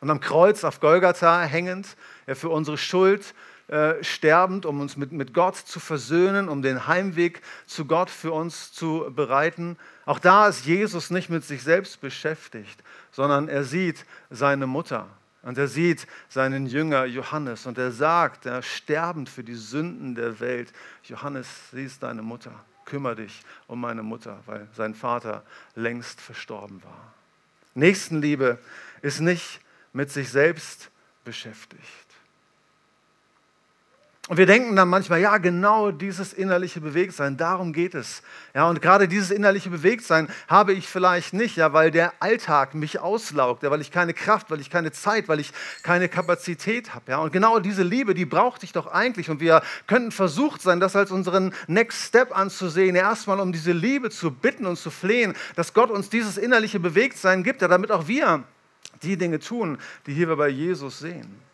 Und 0.00 0.10
am 0.10 0.18
Kreuz 0.18 0.64
auf 0.64 0.80
Golgatha 0.80 1.42
hängend, 1.42 1.96
ja, 2.26 2.34
für 2.34 2.48
unsere 2.48 2.78
Schuld 2.78 3.32
äh, 3.70 4.02
sterbend, 4.02 4.66
um 4.66 4.80
uns 4.80 4.96
mit, 4.96 5.12
mit 5.12 5.32
Gott 5.32 5.54
zu 5.54 5.78
versöhnen, 5.78 6.48
um 6.48 6.60
den 6.60 6.88
Heimweg 6.88 7.40
zu 7.66 7.84
Gott 7.84 8.10
für 8.10 8.32
uns 8.32 8.72
zu 8.72 9.12
bereiten. 9.14 9.76
Auch 10.06 10.18
da 10.18 10.48
ist 10.48 10.66
Jesus 10.66 11.10
nicht 11.10 11.30
mit 11.30 11.44
sich 11.44 11.62
selbst 11.62 12.00
beschäftigt, 12.00 12.82
sondern 13.12 13.48
er 13.48 13.62
sieht 13.62 14.06
seine 14.28 14.66
Mutter 14.66 15.06
und 15.42 15.56
er 15.56 15.68
sieht 15.68 16.08
seinen 16.28 16.66
Jünger 16.66 17.04
Johannes 17.04 17.64
und 17.64 17.78
er 17.78 17.92
sagt, 17.92 18.44
er 18.44 18.62
sterbend 18.62 19.28
für 19.28 19.44
die 19.44 19.54
Sünden 19.54 20.16
der 20.16 20.40
Welt, 20.40 20.72
Johannes, 21.04 21.46
sie 21.70 21.84
ist 21.84 22.02
deine 22.02 22.22
Mutter, 22.22 22.64
kümmere 22.86 23.14
dich 23.14 23.40
um 23.68 23.80
meine 23.80 24.02
Mutter, 24.02 24.40
weil 24.46 24.66
sein 24.74 24.96
Vater 24.96 25.44
längst 25.76 26.20
verstorben 26.20 26.82
war. 26.82 27.14
Nächstenliebe 27.74 28.58
ist 29.00 29.20
nicht 29.20 29.60
mit 29.92 30.10
sich 30.10 30.28
selbst 30.28 30.90
beschäftigt. 31.24 32.09
Und 34.30 34.36
wir 34.36 34.46
denken 34.46 34.76
dann 34.76 34.88
manchmal, 34.88 35.20
ja, 35.20 35.38
genau 35.38 35.90
dieses 35.90 36.32
innerliche 36.32 36.80
Bewegtsein, 36.80 37.36
darum 37.36 37.72
geht 37.72 37.96
es. 37.96 38.22
Ja, 38.54 38.68
und 38.68 38.80
gerade 38.80 39.08
dieses 39.08 39.32
innerliche 39.32 39.70
Bewegtsein 39.70 40.28
habe 40.46 40.72
ich 40.72 40.86
vielleicht 40.86 41.32
nicht, 41.32 41.56
ja, 41.56 41.72
weil 41.72 41.90
der 41.90 42.12
Alltag 42.20 42.76
mich 42.76 43.00
auslaugt, 43.00 43.64
ja, 43.64 43.72
weil 43.72 43.80
ich 43.80 43.90
keine 43.90 44.14
Kraft, 44.14 44.48
weil 44.52 44.60
ich 44.60 44.70
keine 44.70 44.92
Zeit, 44.92 45.26
weil 45.26 45.40
ich 45.40 45.52
keine 45.82 46.08
Kapazität 46.08 46.94
habe. 46.94 47.10
Ja. 47.10 47.18
Und 47.18 47.32
genau 47.32 47.58
diese 47.58 47.82
Liebe, 47.82 48.14
die 48.14 48.24
braucht 48.24 48.62
ich 48.62 48.70
doch 48.70 48.86
eigentlich. 48.86 49.30
Und 49.30 49.40
wir 49.40 49.62
könnten 49.88 50.12
versucht 50.12 50.62
sein, 50.62 50.78
das 50.78 50.94
als 50.94 51.10
unseren 51.10 51.52
Next 51.66 52.00
Step 52.00 52.30
anzusehen, 52.30 52.94
erstmal 52.94 53.40
um 53.40 53.50
diese 53.50 53.72
Liebe 53.72 54.10
zu 54.10 54.30
bitten 54.30 54.64
und 54.64 54.76
zu 54.76 54.92
flehen, 54.92 55.34
dass 55.56 55.74
Gott 55.74 55.90
uns 55.90 56.08
dieses 56.08 56.38
innerliche 56.38 56.78
Bewegtsein 56.78 57.42
gibt, 57.42 57.62
ja, 57.62 57.66
damit 57.66 57.90
auch 57.90 58.06
wir 58.06 58.44
die 59.02 59.16
Dinge 59.16 59.40
tun, 59.40 59.78
die 60.06 60.14
hier 60.14 60.28
wir 60.28 60.36
bei 60.36 60.50
Jesus 60.50 61.00
sehen. 61.00 61.50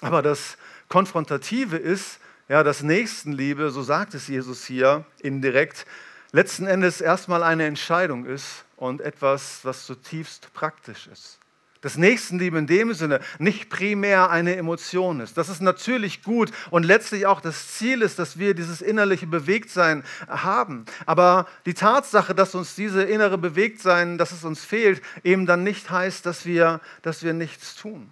Aber 0.00 0.22
das 0.22 0.58
Konfrontative 0.88 1.76
ist, 1.76 2.20
ja, 2.48 2.62
dass 2.62 2.82
Nächstenliebe, 2.82 3.70
so 3.70 3.82
sagt 3.82 4.14
es 4.14 4.28
Jesus 4.28 4.64
hier 4.64 5.04
indirekt, 5.20 5.86
letzten 6.32 6.66
Endes 6.66 7.00
erstmal 7.00 7.42
eine 7.42 7.64
Entscheidung 7.66 8.24
ist 8.24 8.64
und 8.76 9.00
etwas, 9.00 9.60
was 9.64 9.86
zutiefst 9.86 10.52
praktisch 10.54 11.08
ist. 11.08 11.38
Dass 11.80 11.96
Nächstenliebe 11.96 12.58
in 12.58 12.66
dem 12.66 12.94
Sinne 12.94 13.20
nicht 13.38 13.68
primär 13.68 14.30
eine 14.30 14.56
Emotion 14.56 15.20
ist. 15.20 15.36
Dass 15.36 15.48
es 15.48 15.60
natürlich 15.60 16.22
gut 16.22 16.50
und 16.70 16.84
letztlich 16.84 17.26
auch 17.26 17.40
das 17.40 17.74
Ziel 17.74 18.02
ist, 18.02 18.18
dass 18.18 18.38
wir 18.38 18.54
dieses 18.54 18.80
innerliche 18.80 19.26
Bewegtsein 19.26 20.02
haben. 20.26 20.84
Aber 21.04 21.46
die 21.64 21.74
Tatsache, 21.74 22.34
dass 22.34 22.54
uns 22.54 22.74
diese 22.74 23.02
innere 23.02 23.38
Bewegtsein, 23.38 24.18
dass 24.18 24.32
es 24.32 24.42
uns 24.42 24.64
fehlt, 24.64 25.02
eben 25.22 25.46
dann 25.46 25.64
nicht 25.64 25.90
heißt, 25.90 26.24
dass 26.26 26.46
wir, 26.46 26.80
dass 27.02 27.22
wir 27.22 27.34
nichts 27.34 27.76
tun. 27.76 28.10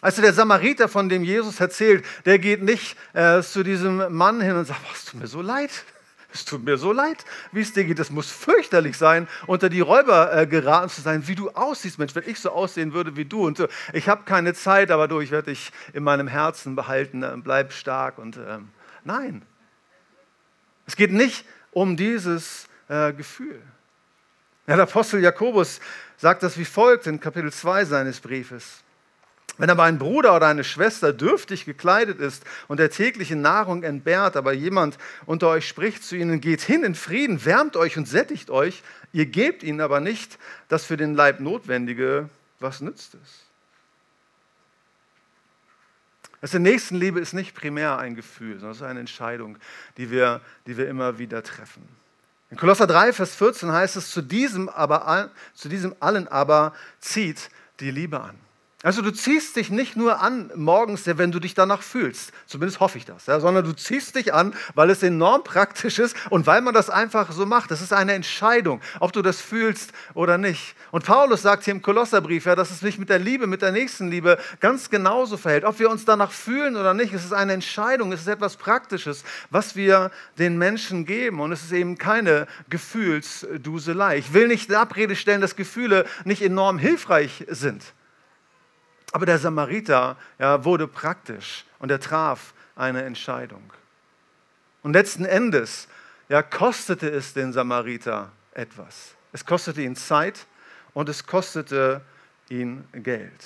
Also 0.00 0.22
der 0.22 0.32
Samariter, 0.32 0.88
von 0.88 1.08
dem 1.08 1.24
Jesus 1.24 1.58
erzählt, 1.58 2.04
der 2.24 2.38
geht 2.38 2.62
nicht 2.62 2.96
äh, 3.14 3.42
zu 3.42 3.64
diesem 3.64 4.14
Mann 4.14 4.40
hin 4.40 4.54
und 4.54 4.64
sagt, 4.64 4.80
was 4.90 5.04
tut 5.04 5.20
mir 5.20 5.26
so 5.26 5.42
leid. 5.42 5.70
Es 6.30 6.44
tut 6.44 6.62
mir 6.62 6.76
so 6.76 6.92
leid, 6.92 7.24
wie 7.52 7.62
es 7.62 7.72
dir 7.72 7.84
geht. 7.84 7.98
Es 7.98 8.10
muss 8.10 8.30
fürchterlich 8.30 8.98
sein, 8.98 9.26
unter 9.46 9.70
die 9.70 9.80
Räuber 9.80 10.30
äh, 10.36 10.46
geraten 10.46 10.90
zu 10.90 11.00
sein, 11.00 11.26
wie 11.26 11.34
du 11.34 11.48
aussiehst. 11.48 11.98
Mensch, 11.98 12.14
wenn 12.14 12.28
ich 12.28 12.38
so 12.38 12.50
aussehen 12.50 12.92
würde 12.92 13.16
wie 13.16 13.24
du. 13.24 13.46
Und 13.46 13.60
äh, 13.60 13.68
ich 13.94 14.10
habe 14.10 14.24
keine 14.24 14.52
Zeit, 14.52 14.90
aber 14.90 15.08
du, 15.08 15.20
ich 15.20 15.30
werde 15.30 15.50
dich 15.52 15.72
in 15.94 16.04
meinem 16.04 16.28
Herzen 16.28 16.76
behalten. 16.76 17.22
Äh, 17.22 17.32
bleib 17.38 17.72
stark. 17.72 18.18
Und 18.18 18.36
ähm, 18.36 18.68
nein, 19.04 19.40
es 20.86 20.96
geht 20.96 21.12
nicht 21.12 21.46
um 21.72 21.96
dieses 21.96 22.68
äh, 22.88 23.14
Gefühl. 23.14 23.62
Ja, 24.66 24.76
der 24.76 24.82
Apostel 24.82 25.20
Jakobus 25.20 25.80
sagt 26.18 26.42
das 26.42 26.58
wie 26.58 26.66
folgt 26.66 27.06
in 27.06 27.20
Kapitel 27.20 27.50
2 27.50 27.86
seines 27.86 28.20
Briefes. 28.20 28.82
Wenn 29.58 29.70
aber 29.70 29.82
ein 29.82 29.98
Bruder 29.98 30.34
oder 30.36 30.46
eine 30.46 30.62
Schwester 30.62 31.12
dürftig 31.12 31.64
gekleidet 31.64 32.20
ist 32.20 32.44
und 32.68 32.78
der 32.78 32.90
täglichen 32.90 33.42
Nahrung 33.42 33.82
entbehrt, 33.82 34.36
aber 34.36 34.52
jemand 34.52 34.98
unter 35.26 35.48
euch 35.48 35.66
spricht 35.66 36.04
zu 36.04 36.16
ihnen, 36.16 36.40
geht 36.40 36.60
hin 36.60 36.84
in 36.84 36.94
Frieden, 36.94 37.44
wärmt 37.44 37.76
euch 37.76 37.98
und 37.98 38.06
sättigt 38.06 38.50
euch, 38.50 38.82
ihr 39.12 39.26
gebt 39.26 39.64
ihnen 39.64 39.80
aber 39.80 39.98
nicht 39.98 40.38
das 40.68 40.84
für 40.84 40.96
den 40.96 41.14
Leib 41.14 41.40
Notwendige, 41.40 42.28
was 42.60 42.80
nützt 42.80 43.14
es? 43.14 43.44
Also 46.40 46.60
Nächstenliebe 46.60 47.18
ist 47.18 47.32
nicht 47.32 47.56
primär 47.56 47.98
ein 47.98 48.14
Gefühl, 48.14 48.54
sondern 48.54 48.70
es 48.70 48.76
ist 48.76 48.82
eine 48.84 49.00
Entscheidung, 49.00 49.58
die 49.96 50.12
wir, 50.12 50.40
die 50.68 50.76
wir 50.76 50.88
immer 50.88 51.18
wieder 51.18 51.42
treffen. 51.42 51.82
In 52.50 52.56
Kolosser 52.56 52.86
3, 52.86 53.12
Vers 53.12 53.34
14 53.34 53.72
heißt 53.72 53.96
es, 53.96 54.10
zu 54.12 54.22
diesem, 54.22 54.68
aber, 54.68 55.30
zu 55.52 55.68
diesem 55.68 55.96
allen 55.98 56.28
aber 56.28 56.74
zieht 57.00 57.50
die 57.80 57.90
Liebe 57.90 58.20
an. 58.20 58.38
Also 58.84 59.02
du 59.02 59.10
ziehst 59.10 59.56
dich 59.56 59.70
nicht 59.70 59.96
nur 59.96 60.20
an 60.20 60.52
morgens, 60.54 61.02
wenn 61.04 61.32
du 61.32 61.40
dich 61.40 61.54
danach 61.54 61.82
fühlst, 61.82 62.30
zumindest 62.46 62.78
hoffe 62.78 62.96
ich 62.96 63.04
das, 63.04 63.26
ja, 63.26 63.40
sondern 63.40 63.64
du 63.64 63.72
ziehst 63.72 64.14
dich 64.14 64.32
an, 64.32 64.54
weil 64.76 64.90
es 64.90 65.02
enorm 65.02 65.42
praktisch 65.42 65.98
ist 65.98 66.16
und 66.30 66.46
weil 66.46 66.60
man 66.60 66.74
das 66.74 66.88
einfach 66.88 67.32
so 67.32 67.44
macht. 67.44 67.72
Das 67.72 67.82
ist 67.82 67.92
eine 67.92 68.12
Entscheidung, 68.12 68.80
ob 69.00 69.12
du 69.12 69.20
das 69.20 69.40
fühlst 69.40 69.90
oder 70.14 70.38
nicht. 70.38 70.76
Und 70.92 71.04
Paulus 71.04 71.42
sagt 71.42 71.64
hier 71.64 71.72
im 71.72 71.82
Kolosserbrief, 71.82 72.46
ja, 72.46 72.54
dass 72.54 72.70
es 72.70 72.78
sich 72.78 73.00
mit 73.00 73.08
der 73.08 73.18
Liebe, 73.18 73.48
mit 73.48 73.62
der 73.62 73.72
Nächstenliebe 73.72 74.38
ganz 74.60 74.90
genauso 74.90 75.38
verhält. 75.38 75.64
Ob 75.64 75.80
wir 75.80 75.90
uns 75.90 76.04
danach 76.04 76.30
fühlen 76.30 76.76
oder 76.76 76.94
nicht, 76.94 77.12
es 77.12 77.24
ist 77.24 77.32
eine 77.32 77.54
Entscheidung, 77.54 78.12
es 78.12 78.20
ist 78.20 78.28
etwas 78.28 78.56
Praktisches, 78.56 79.24
was 79.50 79.74
wir 79.74 80.12
den 80.38 80.56
Menschen 80.56 81.04
geben. 81.04 81.40
Und 81.40 81.50
es 81.50 81.64
ist 81.64 81.72
eben 81.72 81.98
keine 81.98 82.46
Gefühlsduselei. 82.70 84.18
Ich 84.18 84.32
will 84.32 84.46
nicht 84.46 84.68
in 84.68 84.76
Abrede 84.76 85.16
stellen, 85.16 85.40
dass 85.40 85.56
Gefühle 85.56 86.06
nicht 86.24 86.42
enorm 86.42 86.78
hilfreich 86.78 87.44
sind. 87.48 87.82
Aber 89.12 89.26
der 89.26 89.38
Samariter 89.38 90.16
ja, 90.38 90.64
wurde 90.64 90.86
praktisch 90.86 91.64
und 91.78 91.90
er 91.90 92.00
traf 92.00 92.52
eine 92.76 93.02
Entscheidung. 93.02 93.72
Und 94.82 94.92
letzten 94.92 95.24
Endes 95.24 95.88
ja, 96.28 96.42
kostete 96.42 97.08
es 97.08 97.32
den 97.32 97.52
Samariter 97.52 98.30
etwas. 98.52 99.14
Es 99.32 99.44
kostete 99.44 99.82
ihn 99.82 99.96
Zeit 99.96 100.46
und 100.94 101.08
es 101.08 101.26
kostete 101.26 102.02
ihn 102.48 102.84
Geld. 102.92 103.44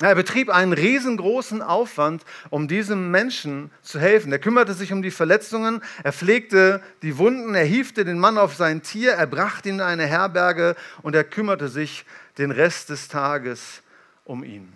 Er 0.00 0.16
betrieb 0.16 0.50
einen 0.50 0.72
riesengroßen 0.72 1.62
Aufwand, 1.62 2.24
um 2.50 2.66
diesem 2.66 3.12
Menschen 3.12 3.70
zu 3.82 4.00
helfen. 4.00 4.32
Er 4.32 4.40
kümmerte 4.40 4.74
sich 4.74 4.92
um 4.92 5.00
die 5.00 5.12
Verletzungen, 5.12 5.80
er 6.02 6.12
pflegte 6.12 6.82
die 7.02 7.18
Wunden, 7.18 7.54
er 7.54 7.64
hiefte 7.64 8.04
den 8.04 8.18
Mann 8.18 8.36
auf 8.36 8.56
sein 8.56 8.82
Tier, 8.82 9.12
er 9.12 9.28
brachte 9.28 9.68
ihn 9.68 9.76
in 9.76 9.80
eine 9.80 10.06
Herberge 10.06 10.74
und 11.02 11.14
er 11.14 11.22
kümmerte 11.22 11.68
sich 11.68 12.04
den 12.38 12.50
Rest 12.50 12.90
des 12.90 13.06
Tages 13.06 13.82
um 14.24 14.44
ihn. 14.44 14.72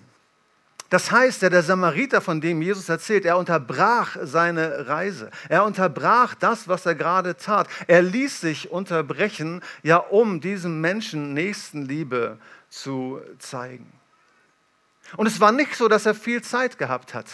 Das 0.89 1.11
heißt, 1.11 1.43
der, 1.43 1.63
Samariter, 1.63 2.21
von 2.21 2.41
dem 2.41 2.63
Jesus 2.63 2.89
erzählt, 2.89 3.25
er 3.25 3.39
unterbrach 3.39 4.17
seine 4.23 4.87
Reise. 4.87 5.31
Er 5.49 5.65
unterbrach 5.65 6.35
das, 6.35 6.69
was 6.69 6.87
er 6.87 6.95
gerade 6.95 7.37
tat. 7.37 7.69
Er 7.89 8.03
ließ 8.03 8.41
sich 8.41 8.71
unterbrechen, 8.71 9.63
ja, 9.83 9.97
um 9.97 10.41
diesem 10.41 10.81
Menschen 10.81 11.35
Nächstenliebe 11.35 12.39
zu 12.69 13.21
zeigen. 13.39 13.93
Und 15.17 15.27
es 15.27 15.41
war 15.41 15.51
nicht 15.51 15.75
so, 15.75 15.89
dass 15.89 16.07
er 16.07 16.15
viel 16.15 16.43
Zeit 16.43 16.79
gehabt 16.79 17.15
hat. 17.15 17.27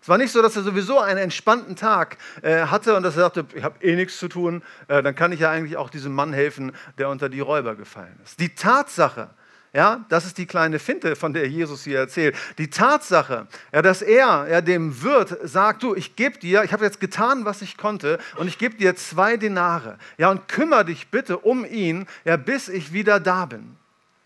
Es 0.00 0.08
war 0.08 0.18
nicht 0.18 0.32
so, 0.32 0.42
dass 0.42 0.56
er 0.56 0.62
sowieso 0.62 1.00
einen 1.00 1.18
entspannten 1.18 1.76
Tag 1.76 2.18
äh, 2.42 2.66
hatte 2.66 2.94
und 2.94 3.02
dass 3.02 3.16
er 3.16 3.22
sagte, 3.22 3.46
ich 3.54 3.62
habe 3.62 3.82
eh 3.84 3.96
nichts 3.96 4.18
zu 4.18 4.28
tun, 4.28 4.62
äh, 4.86 5.02
dann 5.02 5.14
kann 5.14 5.32
ich 5.32 5.40
ja 5.40 5.50
eigentlich 5.50 5.76
auch 5.76 5.90
diesem 5.90 6.14
Mann 6.14 6.32
helfen, 6.32 6.72
der 6.98 7.08
unter 7.08 7.28
die 7.28 7.40
Räuber 7.40 7.74
gefallen 7.74 8.18
ist. 8.24 8.38
Die 8.40 8.54
Tatsache, 8.54 9.28
ja, 9.72 10.04
das 10.08 10.24
ist 10.24 10.38
die 10.38 10.46
kleine 10.46 10.78
Finte, 10.78 11.14
von 11.14 11.32
der 11.32 11.48
Jesus 11.48 11.84
hier 11.84 11.98
erzählt. 11.98 12.34
Die 12.56 12.70
Tatsache, 12.70 13.46
ja, 13.72 13.82
dass 13.82 14.00
er 14.00 14.46
ja, 14.48 14.60
dem 14.60 15.02
Wirt 15.02 15.36
sagt, 15.42 15.82
du, 15.82 15.94
ich 15.94 16.16
gebe 16.16 16.38
dir, 16.38 16.64
ich 16.64 16.72
habe 16.72 16.84
jetzt 16.84 17.00
getan, 17.00 17.44
was 17.44 17.60
ich 17.60 17.76
konnte 17.76 18.18
und 18.36 18.48
ich 18.48 18.58
gebe 18.58 18.76
dir 18.76 18.96
zwei 18.96 19.36
Denare. 19.36 19.98
Ja, 20.16 20.30
und 20.30 20.48
kümmere 20.48 20.86
dich 20.86 21.08
bitte 21.08 21.38
um 21.38 21.64
ihn, 21.64 22.06
ja, 22.24 22.36
bis 22.36 22.68
ich 22.68 22.92
wieder 22.92 23.20
da 23.20 23.46
bin. 23.46 23.76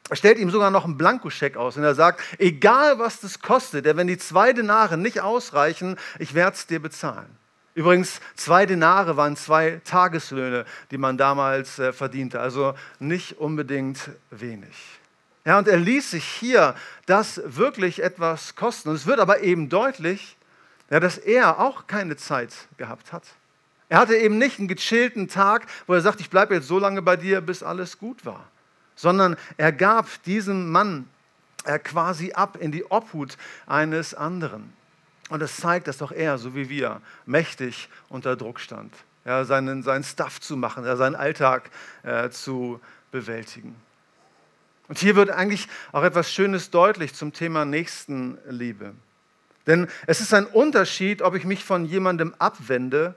Er 0.09 0.17
stellt 0.17 0.39
ihm 0.39 0.51
sogar 0.51 0.71
noch 0.71 0.85
einen 0.85 0.99
Blankoscheck 0.99 1.57
aus 1.57 1.77
und 1.77 1.85
er 1.85 1.95
sagt, 1.95 2.21
egal 2.39 2.99
was 2.99 3.21
das 3.21 3.41
kostet, 3.41 3.85
wenn 3.85 4.07
die 4.07 4.19
zwei 4.19 4.53
Denare 4.53 4.99
nicht 4.99 5.21
ausreichen, 5.21 5.97
ich 6.19 6.35
werde 6.35 6.57
es 6.57 6.67
dir 6.67 6.81
bezahlen. 6.81 7.37
Übrigens, 7.75 8.21
zwei 8.37 8.67
Denare 8.67 9.17
waren 9.17 9.37
zwei 9.37 9.81
Tageslöhne, 9.85 10.67
die 10.91 10.99
man 10.99 11.17
damals 11.17 11.79
äh, 11.79 11.93
verdiente, 11.93 12.41
also 12.41 12.75
nicht 12.99 13.39
unbedingt 13.39 14.11
wenig. 14.31 15.01
Ja, 15.45 15.59
und 15.59 15.67
er 15.67 15.77
ließ 15.77 16.13
sich 16.13 16.25
hier 16.25 16.75
das 17.07 17.41
wirklich 17.45 18.03
etwas 18.03 18.55
kosten. 18.55 18.91
Und 18.91 18.95
es 18.95 19.07
wird 19.07 19.19
aber 19.19 19.41
eben 19.41 19.69
deutlich, 19.69 20.37
ja, 20.91 21.01
dass 21.01 21.19
er 21.19 21.59
auch 21.59 21.87
keine 21.87 22.17
Zeit 22.17 22.53
gehabt 22.77 23.13
hat. 23.13 23.25
Er 23.89 23.99
hatte 23.99 24.17
eben 24.17 24.39
nicht 24.39 24.59
einen 24.59 24.69
gechillten 24.69 25.29
Tag, 25.29 25.67
wo 25.87 25.95
er 25.95 26.01
sagt, 26.01 26.21
ich 26.21 26.31
bleibe 26.31 26.55
jetzt 26.55 26.69
so 26.69 26.79
lange 26.79 27.03
bei 27.03 27.17
dir, 27.17 27.41
bis 27.41 27.63
alles 27.63 27.99
gut 27.99 28.25
war. 28.25 28.49
Sondern 28.95 29.37
er 29.57 29.73
gab 29.73 30.07
diesem 30.23 30.71
Mann 30.71 31.09
äh, 31.65 31.79
quasi 31.79 32.33
ab 32.33 32.57
in 32.59 32.73
die 32.73 32.85
Obhut 32.85 33.37
eines 33.67 34.15
anderen. 34.15 34.73
Und 35.29 35.41
das 35.41 35.57
zeigt, 35.57 35.89
dass 35.89 36.03
auch 36.03 36.13
er, 36.13 36.39
so 36.39 36.55
wie 36.55 36.69
wir, 36.69 37.01
mächtig 37.27 37.89
unter 38.09 38.37
Druck 38.37 38.61
stand, 38.61 38.95
ja, 39.25 39.45
seinen, 39.45 39.83
seinen 39.83 40.05
Stuff 40.05 40.41
zu 40.41 40.57
machen, 40.57 40.85
ja, 40.85 40.97
seinen 40.97 41.15
Alltag 41.15 41.71
äh, 42.03 42.31
zu 42.31 42.81
bewältigen. 43.11 43.75
Und 44.89 44.99
hier 44.99 45.17
wird 45.17 45.31
eigentlich 45.31 45.69
auch 45.93 46.03
etwas 46.03 46.33
Schönes 46.33 46.71
deutlich 46.71 47.15
zum 47.15 47.33
Thema 47.33 47.65
Nächstenliebe. 47.65 48.95
Denn 49.67 49.89
es 50.07 50.21
ist 50.21 50.35
ein 50.35 50.47
Unterschied, 50.47 51.23
ob 51.23 51.35
ich 51.35 51.45
mich 51.45 51.65
von 51.65 51.85
jemandem 51.85 52.35
abwende 52.39 53.15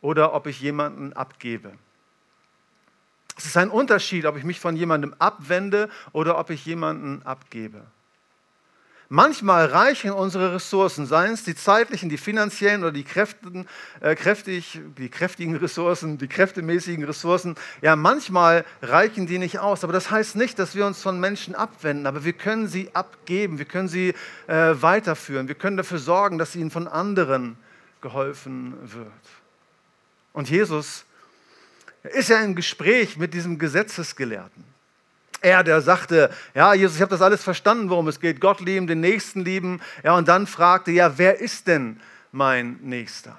oder 0.00 0.34
ob 0.34 0.46
ich 0.46 0.60
jemanden 0.60 1.14
abgebe. 1.14 1.72
Es 3.36 3.44
ist 3.46 3.56
ein 3.56 3.70
Unterschied, 3.70 4.24
ob 4.26 4.36
ich 4.36 4.44
mich 4.44 4.60
von 4.60 4.76
jemandem 4.76 5.14
abwende 5.18 5.90
oder 6.12 6.38
ob 6.38 6.50
ich 6.50 6.64
jemanden 6.64 7.22
abgebe. 7.24 7.82
Manchmal 9.08 9.66
reichen 9.66 10.10
unsere 10.10 10.54
Ressourcen, 10.54 11.06
seien 11.06 11.34
es 11.34 11.44
die 11.44 11.54
zeitlichen, 11.54 12.08
die 12.08 12.18
finanziellen 12.18 12.82
oder 12.82 12.90
die, 12.90 13.04
kräftigen, 13.04 13.68
äh, 14.00 14.16
kräftig, 14.16 14.80
die 14.98 15.08
kräftigen 15.08 15.54
Ressourcen, 15.54 16.18
die 16.18 16.26
kräftemäßigen 16.26 17.04
Ressourcen. 17.04 17.54
Ja, 17.82 17.94
manchmal 17.94 18.64
reichen 18.82 19.28
die 19.28 19.38
nicht 19.38 19.60
aus. 19.60 19.84
Aber 19.84 19.92
das 19.92 20.10
heißt 20.10 20.34
nicht, 20.34 20.58
dass 20.58 20.74
wir 20.74 20.86
uns 20.86 21.00
von 21.02 21.20
Menschen 21.20 21.54
abwenden. 21.54 22.06
Aber 22.06 22.24
wir 22.24 22.32
können 22.32 22.66
sie 22.66 22.90
abgeben, 22.94 23.58
wir 23.58 23.64
können 23.64 23.88
sie 23.88 24.12
äh, 24.48 24.74
weiterführen. 24.74 25.46
Wir 25.46 25.54
können 25.54 25.76
dafür 25.76 25.98
sorgen, 25.98 26.36
dass 26.36 26.56
ihnen 26.56 26.72
von 26.72 26.88
anderen 26.88 27.56
geholfen 28.00 28.74
wird. 28.82 29.12
Und 30.32 30.50
Jesus 30.50 31.04
ist 32.02 32.28
ja 32.28 32.40
im 32.40 32.56
Gespräch 32.56 33.16
mit 33.16 33.34
diesem 33.34 33.58
Gesetzesgelehrten. 33.58 34.75
Er, 35.40 35.62
der 35.62 35.80
sagte, 35.80 36.30
ja, 36.54 36.74
Jesus, 36.74 36.96
ich 36.96 37.02
habe 37.02 37.10
das 37.10 37.22
alles 37.22 37.42
verstanden, 37.42 37.90
worum 37.90 38.08
es 38.08 38.20
geht. 38.20 38.40
Gott 38.40 38.60
lieben, 38.60 38.86
den 38.86 39.00
Nächsten 39.00 39.44
lieben. 39.44 39.80
Ja, 40.02 40.16
und 40.16 40.28
dann 40.28 40.46
fragte, 40.46 40.90
ja, 40.90 41.18
wer 41.18 41.40
ist 41.40 41.66
denn 41.66 42.00
mein 42.32 42.78
Nächster? 42.82 43.36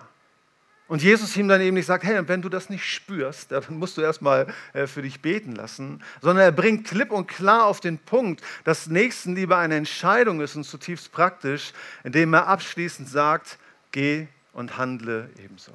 Und 0.88 1.04
Jesus 1.04 1.36
ihm 1.36 1.50
dann 1.50 1.60
eben 1.60 1.76
nicht 1.76 1.86
sagt, 1.86 2.06
hey, 2.06 2.26
wenn 2.30 2.42
du 2.42 2.48
das 2.48 2.70
nicht 2.70 2.86
spürst, 2.86 3.52
dann 3.52 3.64
musst 3.70 3.98
du 3.98 4.02
erstmal 4.02 4.48
äh, 4.74 4.88
für 4.88 5.02
dich 5.02 5.22
beten 5.22 5.54
lassen, 5.54 6.02
sondern 6.22 6.46
er 6.46 6.52
bringt 6.54 6.88
klipp 6.88 7.12
und 7.12 7.28
klar 7.28 7.66
auf 7.66 7.82
den 7.82 7.98
Punkt, 8.00 8.42
dass 8.64 8.88
Nächstenliebe 8.88 9.58
eine 9.58 9.76
Entscheidung 9.76 10.40
ist 10.40 10.56
und 10.56 10.64
zutiefst 10.64 11.12
praktisch, 11.12 11.74
indem 12.06 12.34
er 12.34 12.48
abschließend 12.48 13.10
sagt, 13.10 13.58
geh 13.92 14.28
und 14.54 14.78
handle 14.78 15.30
ebenso. 15.44 15.74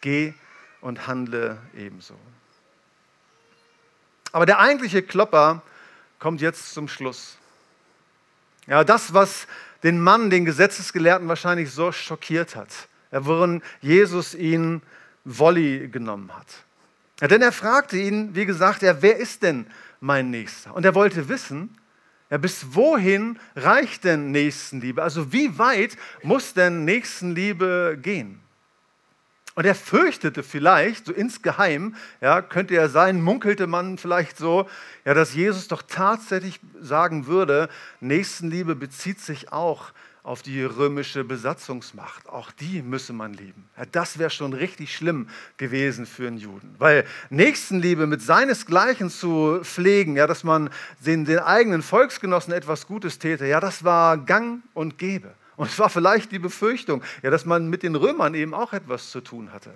Geh 0.00 0.32
und 0.80 1.06
handle 1.06 1.58
ebenso. 1.76 2.16
Aber 4.32 4.46
der 4.46 4.58
eigentliche 4.58 5.02
Klopper 5.02 5.62
kommt 6.18 6.40
jetzt 6.40 6.72
zum 6.72 6.88
Schluss. 6.88 7.36
Ja, 8.66 8.84
das, 8.84 9.12
was 9.12 9.46
den 9.82 10.00
Mann, 10.00 10.30
den 10.30 10.44
Gesetzesgelehrten 10.44 11.28
wahrscheinlich 11.28 11.70
so 11.70 11.92
schockiert 11.92 12.56
hat, 12.56 12.68
worin 13.10 13.62
Jesus 13.80 14.34
ihn 14.34 14.82
Wolli 15.24 15.88
genommen 15.88 16.34
hat. 16.34 16.46
Ja, 17.20 17.28
denn 17.28 17.42
er 17.42 17.52
fragte 17.52 17.96
ihn, 17.96 18.34
wie 18.34 18.46
gesagt, 18.46 18.82
ja, 18.82 19.00
wer 19.02 19.16
ist 19.16 19.42
denn 19.42 19.66
mein 20.00 20.30
Nächster? 20.30 20.74
Und 20.74 20.84
er 20.84 20.94
wollte 20.94 21.28
wissen, 21.28 21.76
ja, 22.30 22.38
bis 22.38 22.74
wohin 22.74 23.38
reicht 23.54 24.04
denn 24.04 24.30
Nächstenliebe? 24.30 25.02
Also 25.02 25.32
wie 25.32 25.58
weit 25.58 25.96
muss 26.22 26.54
denn 26.54 26.84
Nächstenliebe 26.84 27.98
gehen? 28.00 28.41
Und 29.54 29.66
er 29.66 29.74
fürchtete 29.74 30.42
vielleicht, 30.42 31.06
so 31.06 31.12
insgeheim, 31.12 31.94
ja, 32.20 32.40
könnte 32.40 32.74
er 32.74 32.88
sein, 32.88 33.20
munkelte 33.20 33.66
man 33.66 33.98
vielleicht 33.98 34.38
so, 34.38 34.68
ja, 35.04 35.14
dass 35.14 35.34
Jesus 35.34 35.68
doch 35.68 35.82
tatsächlich 35.82 36.60
sagen 36.80 37.26
würde, 37.26 37.68
Nächstenliebe 38.00 38.74
bezieht 38.74 39.20
sich 39.20 39.52
auch 39.52 39.92
auf 40.22 40.42
die 40.42 40.62
römische 40.62 41.24
Besatzungsmacht. 41.24 42.28
Auch 42.28 42.52
die 42.52 42.80
müsse 42.80 43.12
man 43.12 43.34
lieben. 43.34 43.68
Ja, 43.76 43.84
das 43.90 44.18
wäre 44.18 44.30
schon 44.30 44.52
richtig 44.52 44.94
schlimm 44.94 45.28
gewesen 45.56 46.06
für 46.06 46.28
einen 46.28 46.38
Juden. 46.38 46.74
Weil 46.78 47.04
Nächstenliebe 47.30 48.06
mit 48.06 48.22
seinesgleichen 48.22 49.10
zu 49.10 49.60
pflegen, 49.62 50.16
ja, 50.16 50.26
dass 50.28 50.44
man 50.44 50.70
den, 51.04 51.24
den 51.24 51.40
eigenen 51.40 51.82
Volksgenossen 51.82 52.52
etwas 52.52 52.86
Gutes 52.86 53.18
täte, 53.18 53.46
ja, 53.46 53.58
das 53.58 53.82
war 53.82 54.16
gang 54.16 54.62
und 54.74 54.96
gäbe. 54.96 55.34
Und 55.62 55.68
es 55.68 55.78
war 55.78 55.88
vielleicht 55.88 56.32
die 56.32 56.40
Befürchtung, 56.40 57.04
ja, 57.22 57.30
dass 57.30 57.44
man 57.44 57.68
mit 57.70 57.84
den 57.84 57.94
Römern 57.94 58.34
eben 58.34 58.52
auch 58.52 58.72
etwas 58.72 59.12
zu 59.12 59.20
tun 59.20 59.52
hatte. 59.52 59.72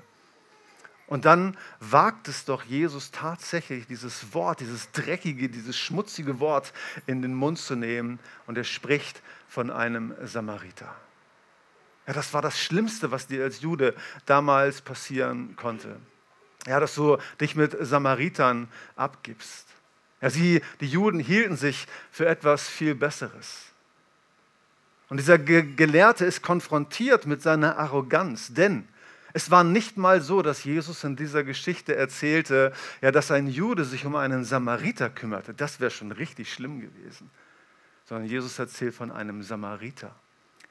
Und 1.06 1.26
dann 1.26 1.56
wagt 1.78 2.26
es 2.26 2.44
doch 2.44 2.64
Jesus 2.64 3.12
tatsächlich, 3.12 3.86
dieses 3.86 4.34
Wort, 4.34 4.58
dieses 4.58 4.90
dreckige, 4.90 5.48
dieses 5.48 5.78
schmutzige 5.78 6.40
Wort 6.40 6.72
in 7.06 7.22
den 7.22 7.34
Mund 7.34 7.60
zu 7.60 7.76
nehmen. 7.76 8.18
Und 8.48 8.58
er 8.58 8.64
spricht 8.64 9.22
von 9.48 9.70
einem 9.70 10.12
Samariter. 10.24 10.92
Ja, 12.08 12.14
das 12.14 12.34
war 12.34 12.42
das 12.42 12.58
Schlimmste, 12.58 13.12
was 13.12 13.28
dir 13.28 13.44
als 13.44 13.60
Jude 13.60 13.94
damals 14.24 14.80
passieren 14.80 15.54
konnte. 15.54 16.00
Ja, 16.66 16.80
dass 16.80 16.96
du 16.96 17.16
dich 17.40 17.54
mit 17.54 17.76
Samaritern 17.78 18.66
abgibst. 18.96 19.68
Ja, 20.20 20.30
sie, 20.30 20.62
die 20.80 20.88
Juden 20.88 21.20
hielten 21.20 21.56
sich 21.56 21.86
für 22.10 22.26
etwas 22.26 22.66
viel 22.66 22.96
Besseres. 22.96 23.72
Und 25.08 25.18
dieser 25.18 25.38
Gelehrte 25.38 26.24
ist 26.24 26.42
konfrontiert 26.42 27.26
mit 27.26 27.42
seiner 27.42 27.78
Arroganz, 27.78 28.52
denn 28.52 28.88
es 29.36 29.50
war 29.50 29.64
nicht 29.64 29.98
mal 29.98 30.22
so, 30.22 30.40
dass 30.40 30.64
Jesus 30.64 31.04
in 31.04 31.14
dieser 31.14 31.44
Geschichte 31.44 31.94
erzählte, 31.94 32.72
ja, 33.02 33.12
dass 33.12 33.30
ein 33.30 33.48
Jude 33.48 33.84
sich 33.84 34.06
um 34.06 34.16
einen 34.16 34.44
Samariter 34.44 35.10
kümmerte. 35.10 35.52
Das 35.52 35.78
wäre 35.78 35.90
schon 35.90 36.10
richtig 36.10 36.50
schlimm 36.50 36.80
gewesen. 36.80 37.28
Sondern 38.06 38.30
Jesus 38.30 38.58
erzählt 38.58 38.94
von 38.94 39.10
einem 39.12 39.42
Samariter, 39.42 40.14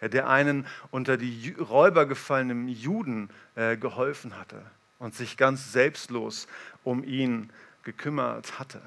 ja, 0.02 0.08
der 0.08 0.30
einen 0.30 0.66
unter 0.90 1.16
die 1.16 1.56
Räuber 1.60 2.08
gefallenen 2.08 2.68
Juden 2.68 3.30
äh, 3.54 3.78
geholfen 3.78 4.36
hatte 4.36 4.60
und 4.98 5.14
sich 5.14 5.38
ganz 5.38 5.72
selbstlos 5.72 6.48
um 6.84 7.04
ihn 7.04 7.52
gekümmert 7.84 8.58
hatte. 8.58 8.82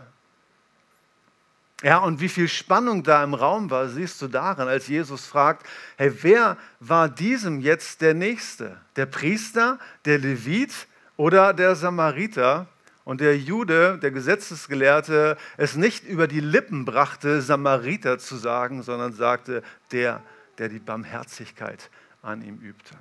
Ja, 1.83 1.99
und 1.99 2.21
wie 2.21 2.29
viel 2.29 2.49
Spannung 2.49 3.05
da 3.05 3.23
im 3.23 3.35
Raum 3.35 3.71
war, 3.71 3.89
siehst 3.89 4.21
du 4.21 4.27
daran, 4.27 4.67
als 4.67 4.89
Jesus 4.89 5.27
fragt, 5.27 5.65
hey, 5.97 6.13
wer 6.23 6.57
war 6.81 7.09
diesem 7.09 7.61
jetzt 7.61 8.01
der 8.01 8.15
Nächste? 8.15 8.81
Der 8.97 9.07
Priester, 9.07 9.79
der 10.05 10.19
Levit 10.19 10.89
oder 11.17 11.55
der 11.55 11.77
Samariter? 11.77 12.67
Und 13.05 13.23
der 13.23 13.39
Jude, 13.39 13.97
der 14.03 14.11
Gesetzesgelehrte, 14.11 15.39
es 15.57 15.77
nicht 15.77 16.05
über 16.05 16.27
die 16.27 16.41
Lippen 16.41 16.85
brachte, 16.85 17.41
Samariter 17.41 18.19
zu 18.19 18.37
sagen, 18.37 18.83
sondern 18.83 19.15
sagte, 19.15 19.63
der, 19.93 20.23
der 20.59 20.69
die 20.69 20.79
Barmherzigkeit 20.79 21.89
an 22.21 22.43
ihm 22.43 22.59
übte. 22.59 22.95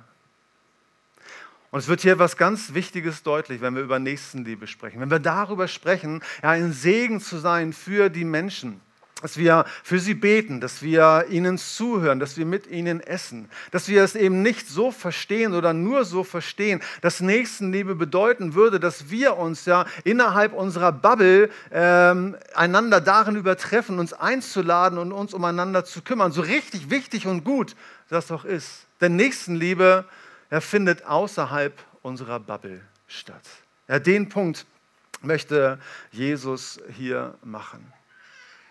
Und 1.70 1.80
es 1.80 1.88
wird 1.88 2.00
hier 2.00 2.14
etwas 2.14 2.36
ganz 2.36 2.72
Wichtiges 2.72 3.22
deutlich, 3.22 3.60
wenn 3.60 3.74
wir 3.74 3.82
über 3.82 3.98
Nächstenliebe 3.98 4.66
sprechen. 4.66 5.00
Wenn 5.00 5.10
wir 5.10 5.18
darüber 5.18 5.68
sprechen, 5.68 6.22
ja, 6.42 6.50
ein 6.50 6.72
Segen 6.72 7.20
zu 7.20 7.36
sein 7.36 7.74
für 7.74 8.08
die 8.08 8.24
Menschen, 8.24 8.80
dass 9.20 9.36
wir 9.36 9.64
für 9.82 9.98
sie 9.98 10.14
beten, 10.14 10.60
dass 10.60 10.80
wir 10.80 11.26
ihnen 11.28 11.58
zuhören, 11.58 12.20
dass 12.20 12.38
wir 12.38 12.46
mit 12.46 12.68
ihnen 12.68 13.00
essen, 13.00 13.50
dass 13.70 13.88
wir 13.88 14.02
es 14.02 14.14
eben 14.14 14.42
nicht 14.42 14.68
so 14.68 14.92
verstehen 14.92 15.54
oder 15.54 15.74
nur 15.74 16.04
so 16.04 16.24
verstehen, 16.24 16.80
dass 17.02 17.20
Nächstenliebe 17.20 17.96
bedeuten 17.96 18.54
würde, 18.54 18.80
dass 18.80 19.10
wir 19.10 19.36
uns 19.36 19.66
ja 19.66 19.84
innerhalb 20.04 20.54
unserer 20.54 20.92
Bubble 20.92 21.50
ähm, 21.70 22.36
einander 22.54 23.00
darin 23.00 23.36
übertreffen, 23.36 23.98
uns 23.98 24.12
einzuladen 24.14 24.98
und 24.98 25.12
uns 25.12 25.34
umeinander 25.34 25.84
zu 25.84 26.00
kümmern. 26.00 26.32
So 26.32 26.40
richtig 26.40 26.88
wichtig 26.88 27.26
und 27.26 27.44
gut 27.44 27.74
das 28.08 28.30
auch 28.30 28.44
ist. 28.44 28.86
Denn 29.00 29.16
Nächstenliebe 29.16 30.06
ja, 30.50 30.60
findet 30.60 31.04
außerhalb 31.04 31.78
unserer 32.02 32.40
Bubble 32.40 32.80
statt. 33.06 33.44
Ja, 33.88 33.98
den 33.98 34.28
Punkt 34.28 34.66
möchte 35.22 35.78
Jesus 36.10 36.80
hier 36.90 37.34
machen. 37.42 37.92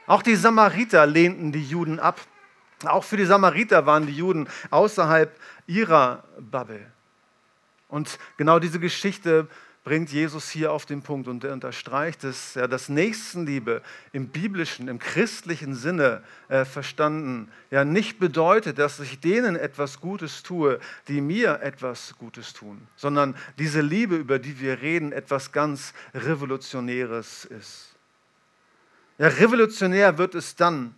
Auch 0.05 0.21
die 0.21 0.35
Samariter 0.35 1.05
lehnten 1.05 1.51
die 1.51 1.63
Juden 1.63 1.99
ab. 1.99 2.19
Auch 2.85 3.03
für 3.03 3.17
die 3.17 3.25
Samariter 3.25 3.85
waren 3.85 4.07
die 4.07 4.15
Juden 4.15 4.47
außerhalb 4.69 5.37
ihrer 5.65 6.23
Bubble. 6.39 6.85
Und 7.89 8.19
genau 8.37 8.59
diese 8.59 8.79
Geschichte 8.79 9.47
bringt 9.88 10.12
Jesus 10.12 10.50
hier 10.50 10.73
auf 10.73 10.86
den 10.86 11.02
Punkt 11.02 11.30
und 11.30 11.45
er 11.45 11.54
unterstreicht 11.54 12.26
es, 12.26 12.56
ja, 12.56 12.67
dass 12.67 12.89
Nächstenliebe 12.89 13.82
im 14.12 14.28
biblischen, 14.28 14.89
im 14.89 15.00
christlichen 15.00 15.76
Sinne 15.76 16.23
äh, 16.50 16.65
verstanden 16.65 17.50
ja 17.71 17.86
nicht 17.86 18.19
bedeutet, 18.19 18.80
dass 18.80 19.00
ich 19.00 19.21
denen 19.21 19.56
etwas 19.56 20.02
Gutes 20.02 20.43
tue, 20.43 20.82
die 21.08 21.21
mir 21.21 21.62
etwas 21.62 22.15
Gutes 22.17 22.52
tun, 22.52 22.86
sondern 22.97 23.34
diese 23.60 23.80
Liebe, 23.80 24.17
über 24.17 24.39
die 24.39 24.60
wir 24.60 24.82
reden, 24.82 25.13
etwas 25.13 25.54
ganz 25.54 25.93
Revolutionäres 26.13 27.45
ist. 27.45 27.95
Ja, 29.17 29.30
revolutionär 29.30 30.17
wird 30.17 30.36
es 30.36 30.58
dann, 30.58 30.95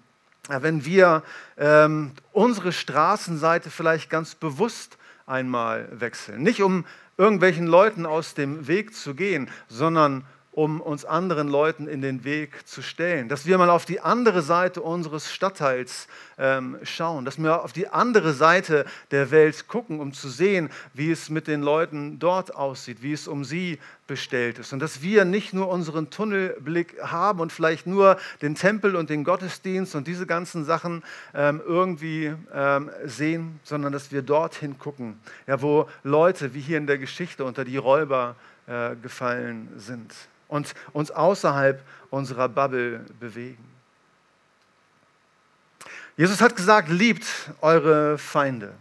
wenn 0.48 0.84
wir 0.84 1.22
ähm, 1.58 2.14
unsere 2.32 2.72
Straßenseite 2.72 3.70
vielleicht 3.70 4.10
ganz 4.10 4.34
bewusst 4.34 4.98
einmal 5.28 5.88
wechseln. 5.92 6.42
Nicht 6.42 6.64
um 6.64 6.86
irgendwelchen 7.20 7.68
Leuten 7.68 8.06
aus 8.06 8.34
dem 8.34 8.68
Weg 8.68 8.96
zu 8.96 9.14
gehen, 9.14 9.50
sondern 9.68 10.24
um 10.52 10.82
uns 10.82 11.06
anderen 11.06 11.48
Leuten 11.48 11.88
in 11.88 12.02
den 12.02 12.24
Weg 12.24 12.68
zu 12.68 12.82
stellen. 12.82 13.30
Dass 13.30 13.46
wir 13.46 13.58
mal 13.58 13.70
auf 13.70 13.86
die 13.86 14.00
andere 14.00 14.42
Seite 14.42 14.82
unseres 14.82 15.32
Stadtteils 15.32 16.08
ähm, 16.38 16.78
schauen, 16.84 17.24
dass 17.24 17.38
wir 17.38 17.64
auf 17.64 17.72
die 17.72 17.88
andere 17.88 18.34
Seite 18.34 18.86
der 19.12 19.30
Welt 19.30 19.68
gucken, 19.68 20.00
um 20.00 20.12
zu 20.12 20.28
sehen, 20.28 20.70
wie 20.94 21.12
es 21.12 21.30
mit 21.30 21.48
den 21.48 21.62
Leuten 21.62 22.18
dort 22.18 22.56
aussieht, 22.56 23.04
wie 23.04 23.14
es 23.14 23.28
um 23.28 23.46
sie 23.46 23.78
bestellt 24.08 24.58
ist. 24.58 24.74
Und 24.74 24.80
dass 24.80 25.04
wir 25.04 25.24
nicht 25.24 25.54
nur 25.54 25.70
unseren 25.70 26.10
Tunnelblick 26.10 27.00
haben 27.04 27.40
und 27.40 27.52
vielleicht 27.54 27.86
nur 27.86 28.18
den 28.42 28.56
Tempel 28.56 28.96
und 28.96 29.12
den 29.12 29.24
Gottesdienst 29.24 29.94
und 29.94 30.08
diese 30.08 30.26
ganzen 30.26 30.66
Sachen 30.66 31.04
ähm, 31.36 31.62
irgendwie 31.64 32.34
ähm, 32.52 32.90
sehen, 33.06 33.60
sondern 33.64 33.94
dass 33.94 34.12
wir 34.12 34.24
dorthin 34.24 34.80
gucken, 34.80 35.20
ja, 35.46 35.62
wo 35.62 35.88
Leute 36.04 36.56
wie 36.56 36.62
hier 36.62 36.80
in 36.80 36.88
der 36.88 36.98
Geschichte 36.98 37.46
unter 37.46 37.64
die 37.64 37.78
Räuber 37.78 38.36
äh, 38.66 38.96
gefallen 38.96 39.70
sind 39.78 40.12
und 40.50 40.74
uns 40.92 41.12
außerhalb 41.12 41.82
unserer 42.10 42.50
Bubble 42.50 43.06
bewegen. 43.20 43.64
Jesus 46.18 46.42
hat 46.42 46.58
gesagt, 46.58 46.90
liebt 46.90 47.26
eure 47.62 48.18
Feinde. 48.18 48.74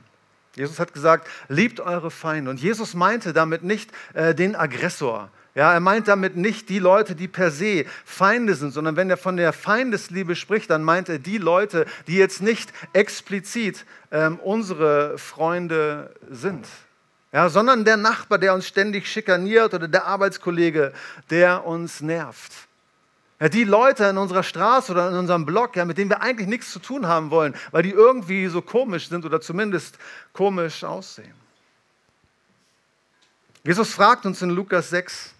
Jesus 0.56 0.80
hat 0.80 0.92
gesagt, 0.92 1.28
liebt 1.48 1.78
eure 1.78 2.10
Feinde. 2.10 2.50
Und 2.50 2.58
Jesus 2.58 2.94
meinte 2.94 3.32
damit 3.32 3.62
nicht 3.62 3.92
äh, 4.14 4.34
den 4.34 4.56
Aggressor. 4.56 5.30
Ja, 5.54 5.72
er 5.72 5.80
meint 5.80 6.08
damit 6.08 6.36
nicht 6.36 6.68
die 6.68 6.80
Leute, 6.80 7.14
die 7.14 7.28
per 7.28 7.52
se 7.52 7.84
Feinde 8.04 8.54
sind, 8.54 8.72
sondern 8.72 8.96
wenn 8.96 9.08
er 9.08 9.16
von 9.16 9.36
der 9.36 9.52
Feindesliebe 9.52 10.34
spricht, 10.34 10.70
dann 10.70 10.82
meint 10.82 11.08
er 11.08 11.20
die 11.20 11.38
Leute, 11.38 11.86
die 12.08 12.16
jetzt 12.16 12.42
nicht 12.42 12.72
explizit 12.92 13.84
ähm, 14.10 14.38
unsere 14.40 15.16
Freunde 15.18 16.14
sind 16.28 16.66
ja, 17.32 17.48
sondern 17.48 17.84
der 17.84 17.96
Nachbar, 17.96 18.38
der 18.38 18.54
uns 18.54 18.66
ständig 18.66 19.06
schikaniert 19.06 19.74
oder 19.74 19.88
der 19.88 20.06
Arbeitskollege, 20.06 20.92
der 21.30 21.66
uns 21.66 22.00
nervt. 22.00 22.52
Ja, 23.40 23.48
die 23.48 23.64
Leute 23.64 24.04
in 24.04 24.18
unserer 24.18 24.42
Straße 24.42 24.90
oder 24.92 25.10
in 25.10 25.14
unserem 25.14 25.46
Block, 25.46 25.76
ja, 25.76 25.84
mit 25.84 25.98
denen 25.98 26.10
wir 26.10 26.22
eigentlich 26.22 26.48
nichts 26.48 26.72
zu 26.72 26.80
tun 26.80 27.06
haben 27.06 27.30
wollen, 27.30 27.54
weil 27.70 27.82
die 27.82 27.90
irgendwie 27.90 28.46
so 28.48 28.62
komisch 28.62 29.08
sind 29.08 29.24
oder 29.24 29.40
zumindest 29.40 29.98
komisch 30.32 30.82
aussehen. 30.82 31.34
Jesus 33.62 33.92
fragt 33.92 34.24
uns 34.26 34.42
in 34.42 34.50
Lukas 34.50 34.90
6, 34.90 35.34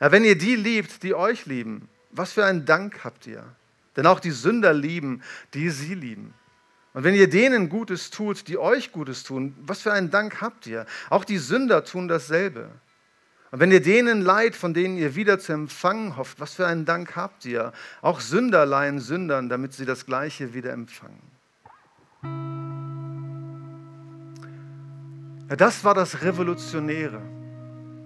ja, 0.00 0.12
wenn 0.12 0.24
ihr 0.24 0.38
die 0.38 0.56
liebt, 0.56 1.02
die 1.02 1.14
euch 1.14 1.44
lieben, 1.44 1.88
was 2.10 2.32
für 2.32 2.44
einen 2.44 2.64
Dank 2.64 3.04
habt 3.04 3.26
ihr? 3.26 3.44
Denn 3.96 4.06
auch 4.06 4.20
die 4.20 4.30
Sünder 4.30 4.72
lieben, 4.72 5.22
die 5.52 5.68
sie 5.68 5.94
lieben. 5.94 6.32
Und 6.92 7.04
wenn 7.04 7.14
ihr 7.14 7.30
denen 7.30 7.68
Gutes 7.68 8.10
tut, 8.10 8.48
die 8.48 8.58
euch 8.58 8.90
Gutes 8.90 9.22
tun, 9.22 9.54
was 9.60 9.82
für 9.82 9.92
einen 9.92 10.10
Dank 10.10 10.40
habt 10.40 10.66
ihr? 10.66 10.86
Auch 11.08 11.24
die 11.24 11.38
Sünder 11.38 11.84
tun 11.84 12.08
dasselbe. 12.08 12.70
Und 13.52 13.60
wenn 13.60 13.72
ihr 13.72 13.82
denen 13.82 14.22
leid, 14.22 14.54
von 14.54 14.74
denen 14.74 14.96
ihr 14.96 15.14
wieder 15.16 15.38
zu 15.38 15.52
empfangen 15.52 16.16
hofft, 16.16 16.40
was 16.40 16.54
für 16.54 16.66
einen 16.66 16.84
Dank 16.84 17.16
habt 17.16 17.44
ihr? 17.44 17.72
Auch 18.00 18.20
Sünder 18.20 18.66
leihen 18.66 19.00
Sündern, 19.00 19.48
damit 19.48 19.72
sie 19.72 19.84
das 19.84 20.06
Gleiche 20.06 20.54
wieder 20.54 20.72
empfangen. 20.72 21.20
Ja, 25.48 25.56
das 25.56 25.82
war 25.82 25.94
das 25.94 26.22
Revolutionäre. 26.22 27.39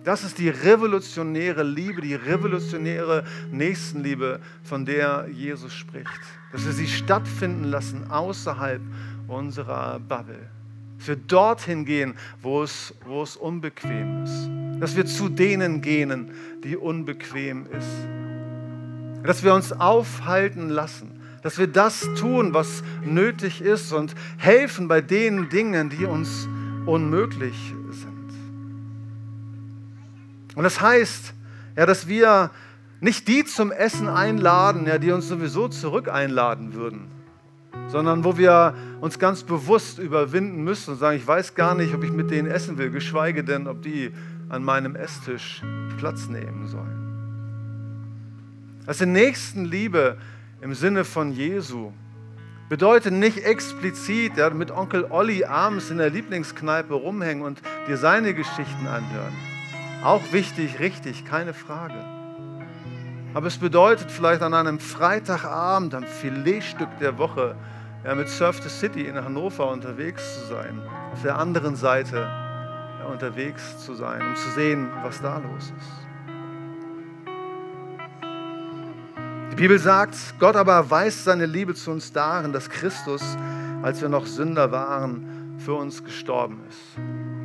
Das 0.05 0.23
ist 0.23 0.37
die 0.37 0.51
revolutionäre 0.51 1.63
Liebe, 1.63 2.03
die 2.03 2.15
revolutionäre 2.15 3.25
Nächstenliebe, 3.51 4.39
von 4.63 4.85
der 4.85 5.27
Jesus 5.33 5.73
spricht. 5.73 6.07
Dass 6.53 6.67
wir 6.67 6.73
sie 6.73 6.87
stattfinden 6.87 7.65
lassen 7.65 8.11
außerhalb 8.11 8.83
unserer 9.29 9.99
Bubble. 10.01 10.51
Dass 10.99 11.09
wir 11.09 11.17
dorthin 11.17 11.87
gehen, 11.87 12.15
wo 12.43 12.63
es, 12.63 12.95
wo 13.07 13.23
es 13.23 13.37
unbequem 13.37 14.25
ist. 14.25 14.51
Dass 14.79 14.95
wir 14.95 15.07
zu 15.07 15.31
denen 15.31 15.81
gehen, 15.81 16.33
die 16.63 16.77
unbequem 16.77 17.67
ist. 17.73 19.27
Dass 19.27 19.43
wir 19.43 19.55
uns 19.55 19.73
aufhalten 19.73 20.69
lassen. 20.69 21.19
Dass 21.41 21.57
wir 21.57 21.67
das 21.67 22.07
tun, 22.19 22.53
was 22.53 22.83
nötig 23.03 23.63
ist 23.63 23.91
und 23.93 24.15
helfen 24.37 24.87
bei 24.87 25.01
den 25.01 25.49
Dingen, 25.49 25.89
die 25.89 26.05
uns 26.05 26.47
unmöglich 26.85 27.75
sind. 27.91 28.14
Und 30.55 30.65
das 30.65 30.81
heißt, 30.81 31.35
ja, 31.77 31.87
dass 31.87 32.07
wir 32.07 32.51
nicht 33.01 33.29
die 33.29 33.45
zum 33.45 33.73
Essen 33.73 34.09
einladen, 34.09 34.87
ja, 34.87 34.99
die 34.99 35.11
uns 35.11 35.29
sowieso 35.29 35.69
zurück 35.69 36.09
einladen 36.09 36.75
würden, 36.75 37.09
sondern 37.89 38.25
wo 38.25 38.39
wir 38.39 38.75
uns 39.01 39.19
ganz 39.19 39.43
bewusst 39.43 39.99
überwinden 39.99 40.63
müssen 40.63 40.93
und 40.93 40.99
sagen, 40.99 41.17
ich 41.17 41.27
weiß 41.27 41.55
gar 41.55 41.75
nicht, 41.75 41.95
ob 41.95 42.05
ich 42.05 42.13
mit 42.13 42.31
denen 42.31 42.51
essen 42.51 42.79
will, 42.79 42.91
geschweige 42.91 43.45
denn, 43.45 43.67
ob 43.67 43.83
die 43.83 44.13
an 44.49 44.63
meinem 44.63 44.95
Esstisch 44.97 45.63
Platz 45.99 46.29
nehmen 46.29 46.69
sollen. 46.69 47.03
Das 48.87 49.01
ist 49.01 49.07
Nächstenliebe 49.07 50.19
im 50.61 50.75
Sinne 50.75 51.05
von 51.05 51.33
Jesu. 51.33 51.93
Bedeutet 52.69 53.13
nicht 53.13 53.45
explizit 53.45 54.37
ja, 54.37 54.49
mit 54.51 54.71
Onkel 54.71 55.05
Olli 55.11 55.45
abends 55.45 55.91
in 55.91 55.99
der 55.99 56.11
Lieblingskneipe 56.11 56.95
rumhängen 56.95 57.43
und 57.43 57.61
dir 57.87 57.97
seine 57.97 58.35
Geschichten 58.35 58.87
anhören 58.87 59.54
auch 60.05 60.33
wichtig, 60.33 60.79
richtig, 60.79 61.25
keine 61.25 61.55
Frage. 61.55 61.95
Aber 63.33 63.47
es 63.47 63.59
bedeutet 63.59 64.11
vielleicht 64.11 64.43
an 64.43 64.55
einem 64.55 64.79
Freitagabend, 64.79 65.95
am 65.95 66.05
Filetstück 66.05 66.99
der 67.01 67.19
Woche, 67.19 67.57
ja, 68.05 68.15
mit 68.15 68.29
Surf 68.29 68.63
the 68.63 68.69
City 68.69 69.07
in 69.07 69.17
Hannover 69.17 69.71
unterwegs 69.71 70.41
zu 70.41 70.47
sein, 70.55 70.81
auf 71.13 71.23
der 71.23 71.39
anderen 71.39 71.75
Seite 71.75 72.17
ja, 72.19 73.07
unterwegs 73.11 73.79
zu 73.79 73.95
sein, 73.95 74.21
um 74.21 74.37
zu 74.37 74.51
sehen, 74.51 74.91
was 75.03 75.21
da 75.23 75.39
los 75.39 75.73
ist. 75.77 76.05
Die 79.53 79.57
Bibel 79.57 79.79
sagt, 79.79 80.17
Gott 80.39 80.57
aber 80.57 80.75
erweist 80.75 81.25
seine 81.25 81.47
Liebe 81.47 81.75
zu 81.75 81.91
uns 81.91 82.13
darin, 82.13 82.53
dass 82.53 82.69
Christus, 82.69 83.23
als 83.83 84.03
wir 84.03 84.09
noch 84.09 84.27
Sünder 84.27 84.71
waren, 84.71 85.57
für 85.59 85.75
uns 85.75 86.05
gestorben 86.05 86.61
ist. 86.69 87.44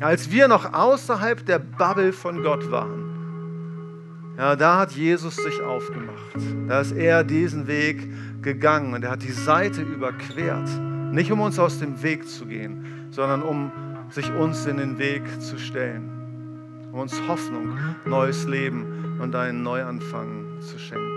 Als 0.00 0.30
wir 0.30 0.46
noch 0.46 0.72
außerhalb 0.72 1.44
der 1.44 1.58
Bubble 1.58 2.12
von 2.12 2.42
Gott 2.44 2.70
waren, 2.70 3.08
ja, 4.36 4.54
da 4.54 4.78
hat 4.78 4.92
Jesus 4.92 5.34
sich 5.34 5.60
aufgemacht. 5.60 6.36
Da 6.68 6.80
ist 6.80 6.92
er 6.92 7.24
diesen 7.24 7.66
Weg 7.66 8.08
gegangen 8.40 8.94
und 8.94 9.02
er 9.02 9.10
hat 9.10 9.24
die 9.24 9.32
Seite 9.32 9.82
überquert. 9.82 10.68
Nicht 11.10 11.32
um 11.32 11.40
uns 11.40 11.58
aus 11.58 11.80
dem 11.80 12.00
Weg 12.04 12.28
zu 12.28 12.46
gehen, 12.46 13.08
sondern 13.10 13.42
um 13.42 13.72
sich 14.10 14.32
uns 14.32 14.66
in 14.66 14.76
den 14.76 14.98
Weg 14.98 15.40
zu 15.40 15.58
stellen. 15.58 16.88
Um 16.92 17.00
uns 17.00 17.20
Hoffnung, 17.26 17.76
neues 18.04 18.46
Leben 18.46 19.18
und 19.20 19.34
einen 19.34 19.64
Neuanfang 19.64 20.60
zu 20.60 20.78
schenken. 20.78 21.08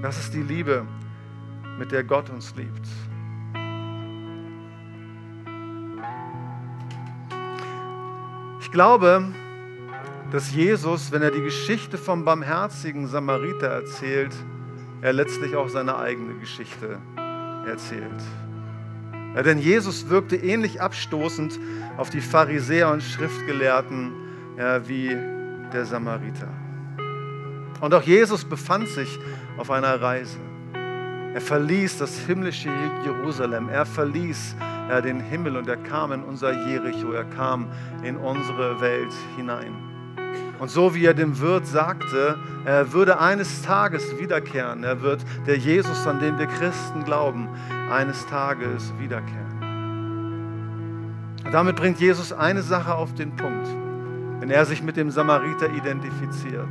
Das 0.00 0.16
ist 0.20 0.32
die 0.32 0.42
Liebe, 0.42 0.86
mit 1.80 1.90
der 1.90 2.04
Gott 2.04 2.30
uns 2.30 2.54
liebt. 2.54 2.86
Ich 8.68 8.72
glaube, 8.72 9.24
dass 10.30 10.52
Jesus, 10.52 11.10
wenn 11.10 11.22
er 11.22 11.30
die 11.30 11.40
Geschichte 11.40 11.96
vom 11.96 12.26
barmherzigen 12.26 13.06
Samariter 13.06 13.68
erzählt, 13.68 14.34
er 15.00 15.14
letztlich 15.14 15.56
auch 15.56 15.70
seine 15.70 15.96
eigene 15.96 16.34
Geschichte 16.34 16.98
erzählt. 17.66 18.22
Ja, 19.34 19.42
denn 19.42 19.58
Jesus 19.58 20.10
wirkte 20.10 20.36
ähnlich 20.36 20.82
abstoßend 20.82 21.58
auf 21.96 22.10
die 22.10 22.20
Pharisäer 22.20 22.92
und 22.92 23.02
Schriftgelehrten 23.02 24.12
ja, 24.58 24.86
wie 24.86 25.16
der 25.72 25.86
Samariter. 25.86 26.48
Und 27.80 27.94
auch 27.94 28.02
Jesus 28.02 28.44
befand 28.44 28.88
sich 28.88 29.18
auf 29.56 29.70
einer 29.70 29.98
Reise. 29.98 30.36
Er 31.32 31.40
verließ 31.40 31.96
das 31.96 32.18
himmlische 32.18 32.68
Jerusalem. 33.02 33.70
Er 33.70 33.86
verließ 33.86 34.56
ja, 34.88 35.00
den 35.00 35.20
Himmel 35.20 35.56
und 35.56 35.68
er 35.68 35.76
kam 35.76 36.12
in 36.12 36.22
unser 36.22 36.52
Jericho. 36.66 37.12
Er 37.12 37.24
kam 37.24 37.66
in 38.02 38.16
unsere 38.16 38.80
Welt 38.80 39.12
hinein. 39.36 39.74
Und 40.58 40.70
so 40.70 40.94
wie 40.94 41.04
er 41.04 41.14
dem 41.14 41.38
Wirt 41.40 41.66
sagte, 41.66 42.36
er 42.64 42.92
würde 42.92 43.20
eines 43.20 43.62
Tages 43.62 44.18
wiederkehren. 44.18 44.82
Er 44.82 45.02
wird 45.02 45.24
der 45.46 45.56
Jesus, 45.56 46.06
an 46.06 46.18
den 46.18 46.38
wir 46.38 46.46
Christen 46.46 47.04
glauben, 47.04 47.48
eines 47.90 48.26
Tages 48.26 48.92
wiederkehren. 48.98 49.46
Damit 51.52 51.76
bringt 51.76 52.00
Jesus 52.00 52.32
eine 52.32 52.62
Sache 52.62 52.94
auf 52.94 53.14
den 53.14 53.36
Punkt, 53.36 53.68
wenn 54.40 54.50
er 54.50 54.64
sich 54.66 54.82
mit 54.82 54.96
dem 54.96 55.10
Samariter 55.10 55.70
identifiziert. 55.72 56.68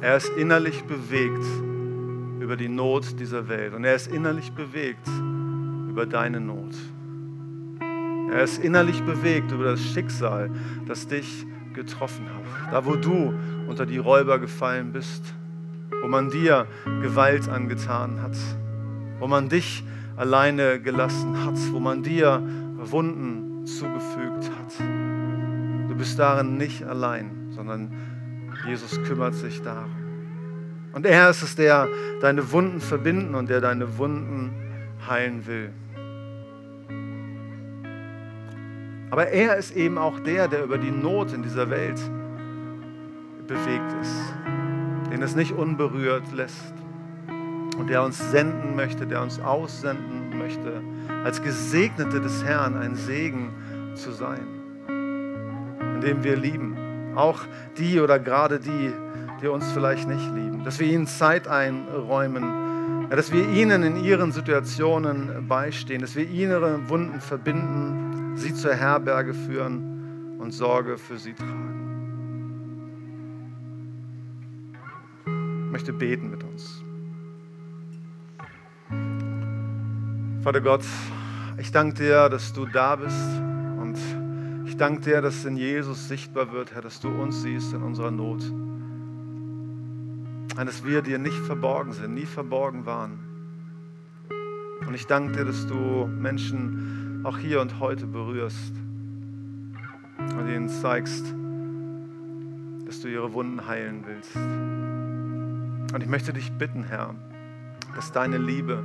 Er 0.00 0.18
ist 0.18 0.28
innerlich 0.36 0.84
bewegt 0.84 1.44
über 2.38 2.56
die 2.56 2.68
Not 2.68 3.18
dieser 3.18 3.48
Welt 3.48 3.72
und 3.74 3.84
er 3.84 3.94
ist 3.94 4.06
innerlich 4.06 4.52
bewegt 4.52 5.08
über 5.96 6.04
deine 6.04 6.40
Not. 6.40 6.74
Er 8.30 8.42
ist 8.42 8.62
innerlich 8.62 9.02
bewegt 9.04 9.50
über 9.50 9.64
das 9.64 9.80
Schicksal, 9.80 10.50
das 10.86 11.08
dich 11.08 11.46
getroffen 11.72 12.26
hat. 12.26 12.70
Da, 12.70 12.84
wo 12.84 12.96
du 12.96 13.32
unter 13.66 13.86
die 13.86 13.96
Räuber 13.96 14.38
gefallen 14.38 14.92
bist, 14.92 15.22
wo 16.02 16.06
man 16.06 16.28
dir 16.28 16.66
Gewalt 17.00 17.48
angetan 17.48 18.20
hat, 18.20 18.36
wo 19.20 19.26
man 19.26 19.48
dich 19.48 19.84
alleine 20.18 20.78
gelassen 20.80 21.42
hat, 21.42 21.56
wo 21.72 21.80
man 21.80 22.02
dir 22.02 22.42
Wunden 22.76 23.64
zugefügt 23.66 24.50
hat. 24.50 24.78
Du 25.88 25.94
bist 25.96 26.18
darin 26.18 26.58
nicht 26.58 26.84
allein, 26.84 27.30
sondern 27.52 27.90
Jesus 28.66 29.02
kümmert 29.04 29.32
sich 29.32 29.62
darum. 29.62 29.96
Und 30.92 31.06
er 31.06 31.30
ist 31.30 31.42
es, 31.42 31.56
der 31.56 31.88
deine 32.20 32.52
Wunden 32.52 32.82
verbinden 32.82 33.34
und 33.34 33.48
der 33.48 33.62
deine 33.62 33.96
Wunden 33.96 34.50
heilen 35.08 35.46
will. 35.46 35.70
Aber 39.10 39.28
er 39.28 39.56
ist 39.56 39.76
eben 39.76 39.98
auch 39.98 40.18
der, 40.20 40.48
der 40.48 40.64
über 40.64 40.78
die 40.78 40.90
Not 40.90 41.32
in 41.32 41.42
dieser 41.42 41.70
Welt 41.70 42.00
bewegt 43.46 43.92
ist, 44.00 44.34
den 45.12 45.22
es 45.22 45.36
nicht 45.36 45.52
unberührt 45.52 46.32
lässt 46.32 46.74
und 47.78 47.88
der 47.88 48.02
uns 48.02 48.18
senden 48.30 48.74
möchte, 48.74 49.06
der 49.06 49.22
uns 49.22 49.38
aussenden 49.40 50.38
möchte, 50.38 50.82
als 51.24 51.42
Gesegnete 51.42 52.20
des 52.20 52.44
Herrn 52.44 52.76
ein 52.76 52.96
Segen 52.96 53.50
zu 53.94 54.10
sein, 54.10 54.46
indem 55.94 56.24
wir 56.24 56.36
lieben, 56.36 56.76
auch 57.14 57.40
die 57.78 58.00
oder 58.00 58.18
gerade 58.18 58.58
die, 58.58 58.92
die 59.40 59.48
uns 59.48 59.70
vielleicht 59.72 60.08
nicht 60.08 60.34
lieben, 60.34 60.64
dass 60.64 60.78
wir 60.80 60.86
ihnen 60.86 61.06
Zeit 61.06 61.46
einräumen, 61.46 63.08
dass 63.10 63.32
wir 63.32 63.48
ihnen 63.48 63.82
in 63.84 64.04
ihren 64.04 64.32
Situationen 64.32 65.46
beistehen, 65.48 66.00
dass 66.00 66.16
wir 66.16 66.28
ihre 66.28 66.88
Wunden 66.88 67.20
verbinden, 67.20 68.15
sie 68.36 68.54
zur 68.54 68.74
Herberge 68.74 69.34
führen 69.34 70.36
und 70.38 70.52
Sorge 70.52 70.98
für 70.98 71.18
sie 71.18 71.32
tragen. 71.32 71.82
Ich 75.66 75.72
möchte 75.72 75.92
beten 75.92 76.30
mit 76.30 76.44
uns. 76.44 76.82
Vater 80.42 80.60
Gott, 80.60 80.84
ich 81.58 81.72
danke 81.72 81.96
dir, 81.96 82.28
dass 82.28 82.52
du 82.52 82.66
da 82.66 82.96
bist 82.96 83.40
und 83.80 83.98
ich 84.66 84.76
danke 84.76 85.00
dir, 85.00 85.20
dass 85.20 85.44
in 85.44 85.56
Jesus 85.56 86.08
sichtbar 86.08 86.52
wird, 86.52 86.72
Herr, 86.74 86.82
dass 86.82 87.00
du 87.00 87.08
uns 87.08 87.42
siehst 87.42 87.72
in 87.72 87.82
unserer 87.82 88.10
Not. 88.10 88.42
Und 90.58 90.66
dass 90.66 90.84
wir 90.84 91.02
dir 91.02 91.18
nicht 91.18 91.36
verborgen 91.36 91.92
sind, 91.92 92.14
nie 92.14 92.26
verborgen 92.26 92.86
waren. 92.86 93.18
Und 94.86 94.94
ich 94.94 95.06
danke 95.06 95.32
dir, 95.32 95.44
dass 95.44 95.66
du 95.66 96.06
Menschen 96.06 96.95
auch 97.26 97.38
hier 97.38 97.60
und 97.60 97.80
heute 97.80 98.06
berührst 98.06 98.72
und 100.16 100.48
ihnen 100.48 100.68
zeigst, 100.68 101.24
dass 102.86 103.00
du 103.00 103.08
ihre 103.08 103.32
Wunden 103.32 103.66
heilen 103.66 104.04
willst. 104.06 104.36
Und 105.92 106.00
ich 106.00 106.08
möchte 106.08 106.32
dich 106.32 106.52
bitten, 106.52 106.84
Herr, 106.84 107.16
dass 107.96 108.12
deine 108.12 108.38
Liebe, 108.38 108.84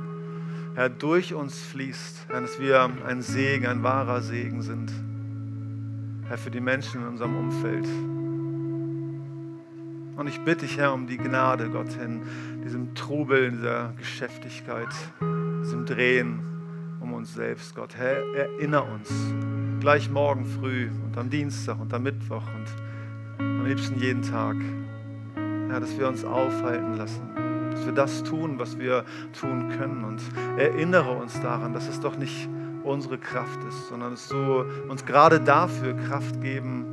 Herr, 0.74 0.88
durch 0.88 1.34
uns 1.34 1.56
fließt, 1.56 2.26
Herr, 2.30 2.40
dass 2.40 2.58
wir 2.58 2.90
ein 3.06 3.22
Segen, 3.22 3.66
ein 3.66 3.84
wahrer 3.84 4.22
Segen 4.22 4.62
sind, 4.62 4.90
Herr, 6.26 6.36
für 6.36 6.50
die 6.50 6.60
Menschen 6.60 7.02
in 7.02 7.06
unserem 7.06 7.36
Umfeld. 7.36 7.86
Und 10.16 10.26
ich 10.26 10.40
bitte 10.40 10.66
dich, 10.66 10.78
Herr, 10.78 10.92
um 10.92 11.06
die 11.06 11.16
Gnade, 11.16 11.70
Gott, 11.70 11.96
in 11.96 12.22
diesem 12.64 12.96
Trubel, 12.96 13.44
in 13.44 13.58
dieser 13.58 13.92
Geschäftigkeit, 13.96 14.88
diesem 15.62 15.86
Drehen 15.86 16.51
um 17.02 17.14
uns 17.14 17.34
selbst, 17.34 17.74
Gott. 17.74 17.96
Herr, 17.96 18.22
erinnere 18.34 18.84
uns 18.84 19.10
gleich 19.80 20.08
morgen 20.08 20.46
früh 20.46 20.88
und 21.04 21.18
am 21.18 21.28
Dienstag 21.28 21.80
und 21.80 21.92
am 21.92 22.04
Mittwoch 22.04 22.44
und 22.54 22.66
am 23.38 23.66
liebsten 23.66 23.98
jeden 23.98 24.22
Tag, 24.22 24.56
Herr, 25.68 25.80
dass 25.80 25.98
wir 25.98 26.06
uns 26.06 26.24
aufhalten 26.24 26.96
lassen, 26.96 27.22
dass 27.72 27.84
wir 27.84 27.92
das 27.92 28.22
tun, 28.22 28.58
was 28.58 28.78
wir 28.78 29.04
tun 29.38 29.70
können 29.76 30.04
und 30.04 30.20
erinnere 30.56 31.10
uns 31.10 31.40
daran, 31.40 31.72
dass 31.72 31.88
es 31.88 31.98
doch 31.98 32.16
nicht 32.16 32.48
unsere 32.84 33.18
Kraft 33.18 33.62
ist, 33.68 33.88
sondern 33.88 34.12
dass 34.12 34.28
du 34.28 34.64
uns 34.88 35.04
gerade 35.04 35.40
dafür 35.40 35.94
Kraft 35.94 36.40
geben 36.40 36.86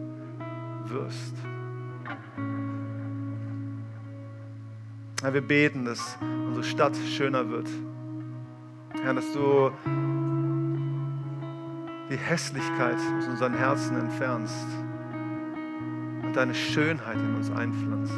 wirst. 0.85 1.35
Herr, 5.21 5.33
wir 5.33 5.41
beten, 5.41 5.85
dass 5.85 6.17
unsere 6.47 6.63
Stadt 6.63 6.95
schöner 6.95 7.49
wird. 7.49 7.67
Herr, 9.03 9.13
dass 9.13 9.31
du 9.31 9.71
die 12.09 12.17
Hässlichkeit 12.17 12.97
aus 13.17 13.27
unseren 13.27 13.53
Herzen 13.53 13.97
entfernst 13.97 14.67
und 16.23 16.35
deine 16.35 16.53
Schönheit 16.53 17.17
in 17.17 17.35
uns 17.35 17.49
einpflanzt. 17.49 18.13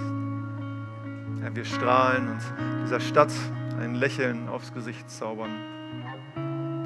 Herr, 1.42 1.56
wir 1.56 1.66
strahlen 1.66 2.30
und 2.30 2.42
dieser 2.84 3.00
Stadt 3.00 3.32
ein 3.80 3.96
Lächeln 3.96 4.48
aufs 4.50 4.74
Gesicht 4.74 5.10
zaubern, 5.10 5.52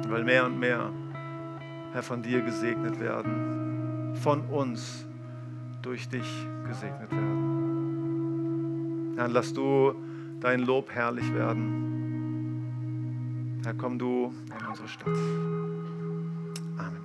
weil 0.08 0.24
mehr 0.24 0.44
und 0.44 0.58
mehr, 0.58 0.90
Herr, 1.92 2.02
von 2.02 2.22
dir 2.22 2.42
gesegnet 2.42 3.00
werden, 3.00 4.14
von 4.22 4.42
uns 4.46 5.06
durch 5.82 6.08
dich 6.08 6.46
gesegnet 6.66 7.10
werden. 7.10 7.46
Herr, 9.16 9.28
lass 9.28 9.52
du 9.52 9.94
dein 10.40 10.60
Lob 10.60 10.90
herrlich 10.90 11.32
werden. 11.32 12.05
Herr, 13.66 13.74
komm 13.74 13.98
du 13.98 14.32
in 14.46 14.66
unsere 14.68 14.86
Stadt. 14.86 15.08
Amen. 16.78 17.02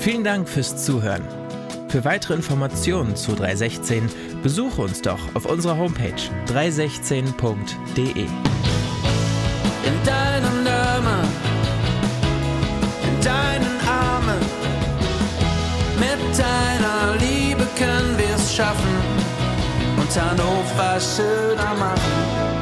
Vielen 0.00 0.24
Dank 0.24 0.48
fürs 0.48 0.82
Zuhören. 0.82 1.20
Für 1.90 2.06
weitere 2.06 2.32
Informationen 2.32 3.16
zu 3.16 3.34
316 3.34 4.08
besuche 4.42 4.80
uns 4.80 5.02
doch 5.02 5.34
auf 5.34 5.44
unserer 5.44 5.76
Homepage 5.76 6.14
316.de. 6.46 8.22
in 8.22 10.04
deinem 10.06 10.65
deiner 16.38 17.16
Liebe 17.18 17.66
können 17.76 18.16
wir 18.18 18.34
es 18.34 18.54
schaffen 18.54 18.96
und 19.96 20.20
Hannover 20.20 21.00
schöner 21.00 21.74
machen. 21.74 22.55